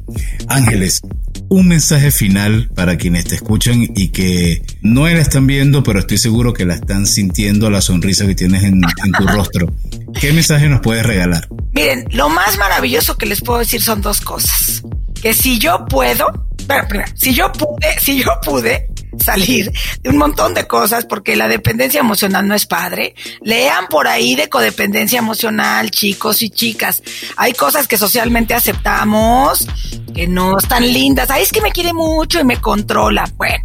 [0.49, 1.03] Ángeles,
[1.49, 6.19] un mensaje final para quienes te escuchan y que no la están viendo, pero estoy
[6.19, 9.73] seguro que la están sintiendo la sonrisa que tienes en, tu rostro.
[10.21, 11.49] ¿Qué mensaje nos puedes regalar?
[11.73, 14.83] Miren, lo más maravilloso que les puedo decir son dos cosas.
[15.21, 16.27] Que si yo puedo,
[16.67, 21.37] bueno, primero, si yo pude, si yo pude, salir de un montón de cosas porque
[21.37, 23.15] la dependencia emocional no es padre.
[23.43, 27.03] Lean por ahí de codependencia emocional, chicos y chicas.
[27.37, 29.67] Hay cosas que socialmente aceptamos
[30.15, 31.31] que no están lindas.
[31.31, 33.25] Ay, es que me quiere mucho y me controla.
[33.37, 33.65] Bueno,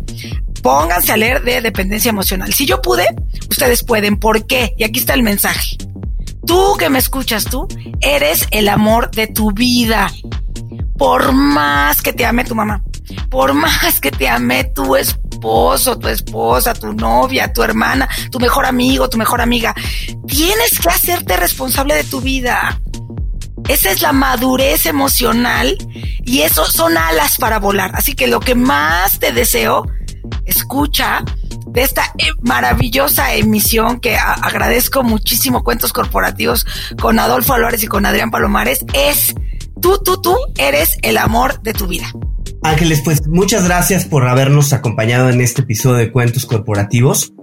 [0.62, 2.54] pónganse a leer de dependencia emocional.
[2.54, 3.06] Si yo pude,
[3.50, 4.18] ustedes pueden.
[4.18, 4.74] ¿Por qué?
[4.78, 5.78] Y aquí está el mensaje.
[6.46, 7.68] Tú que me escuchas, tú
[8.02, 10.12] eres el amor de tu vida.
[10.98, 12.84] Por más que te ame tu mamá,
[13.30, 14.96] por más que te ame tu
[15.44, 19.76] esposo, tu esposa, tu novia, tu hermana, tu mejor amigo, tu mejor amiga,
[20.26, 22.80] tienes que hacerte responsable de tu vida.
[23.68, 25.78] Esa es la madurez emocional
[26.24, 27.92] y eso son alas para volar.
[27.94, 29.86] Así que lo que más te deseo,
[30.46, 31.26] escucha
[31.68, 36.66] de esta eh, maravillosa emisión que agradezco muchísimo Cuentos Corporativos
[37.02, 39.36] con Adolfo Álvarez y con Adrián Palomares, es
[39.82, 42.14] tú, tú, tú eres el amor de tu vida.
[42.64, 47.34] Ángeles, pues muchas gracias por habernos acompañado en este episodio de Cuentos Corporativos.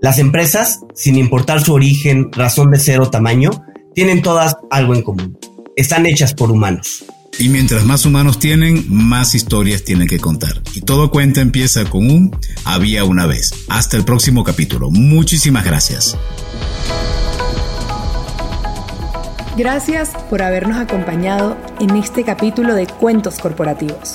[0.00, 3.50] Las empresas, sin importar su origen, razón de ser o tamaño,
[3.94, 5.38] tienen todas algo en común.
[5.76, 7.04] Están hechas por humanos.
[7.38, 10.62] Y mientras más humanos tienen, más historias tienen que contar.
[10.74, 13.52] Y todo cuenta empieza con un había una vez.
[13.68, 14.90] Hasta el próximo capítulo.
[14.90, 16.16] Muchísimas gracias.
[19.58, 24.14] Gracias por habernos acompañado en este capítulo de Cuentos Corporativos.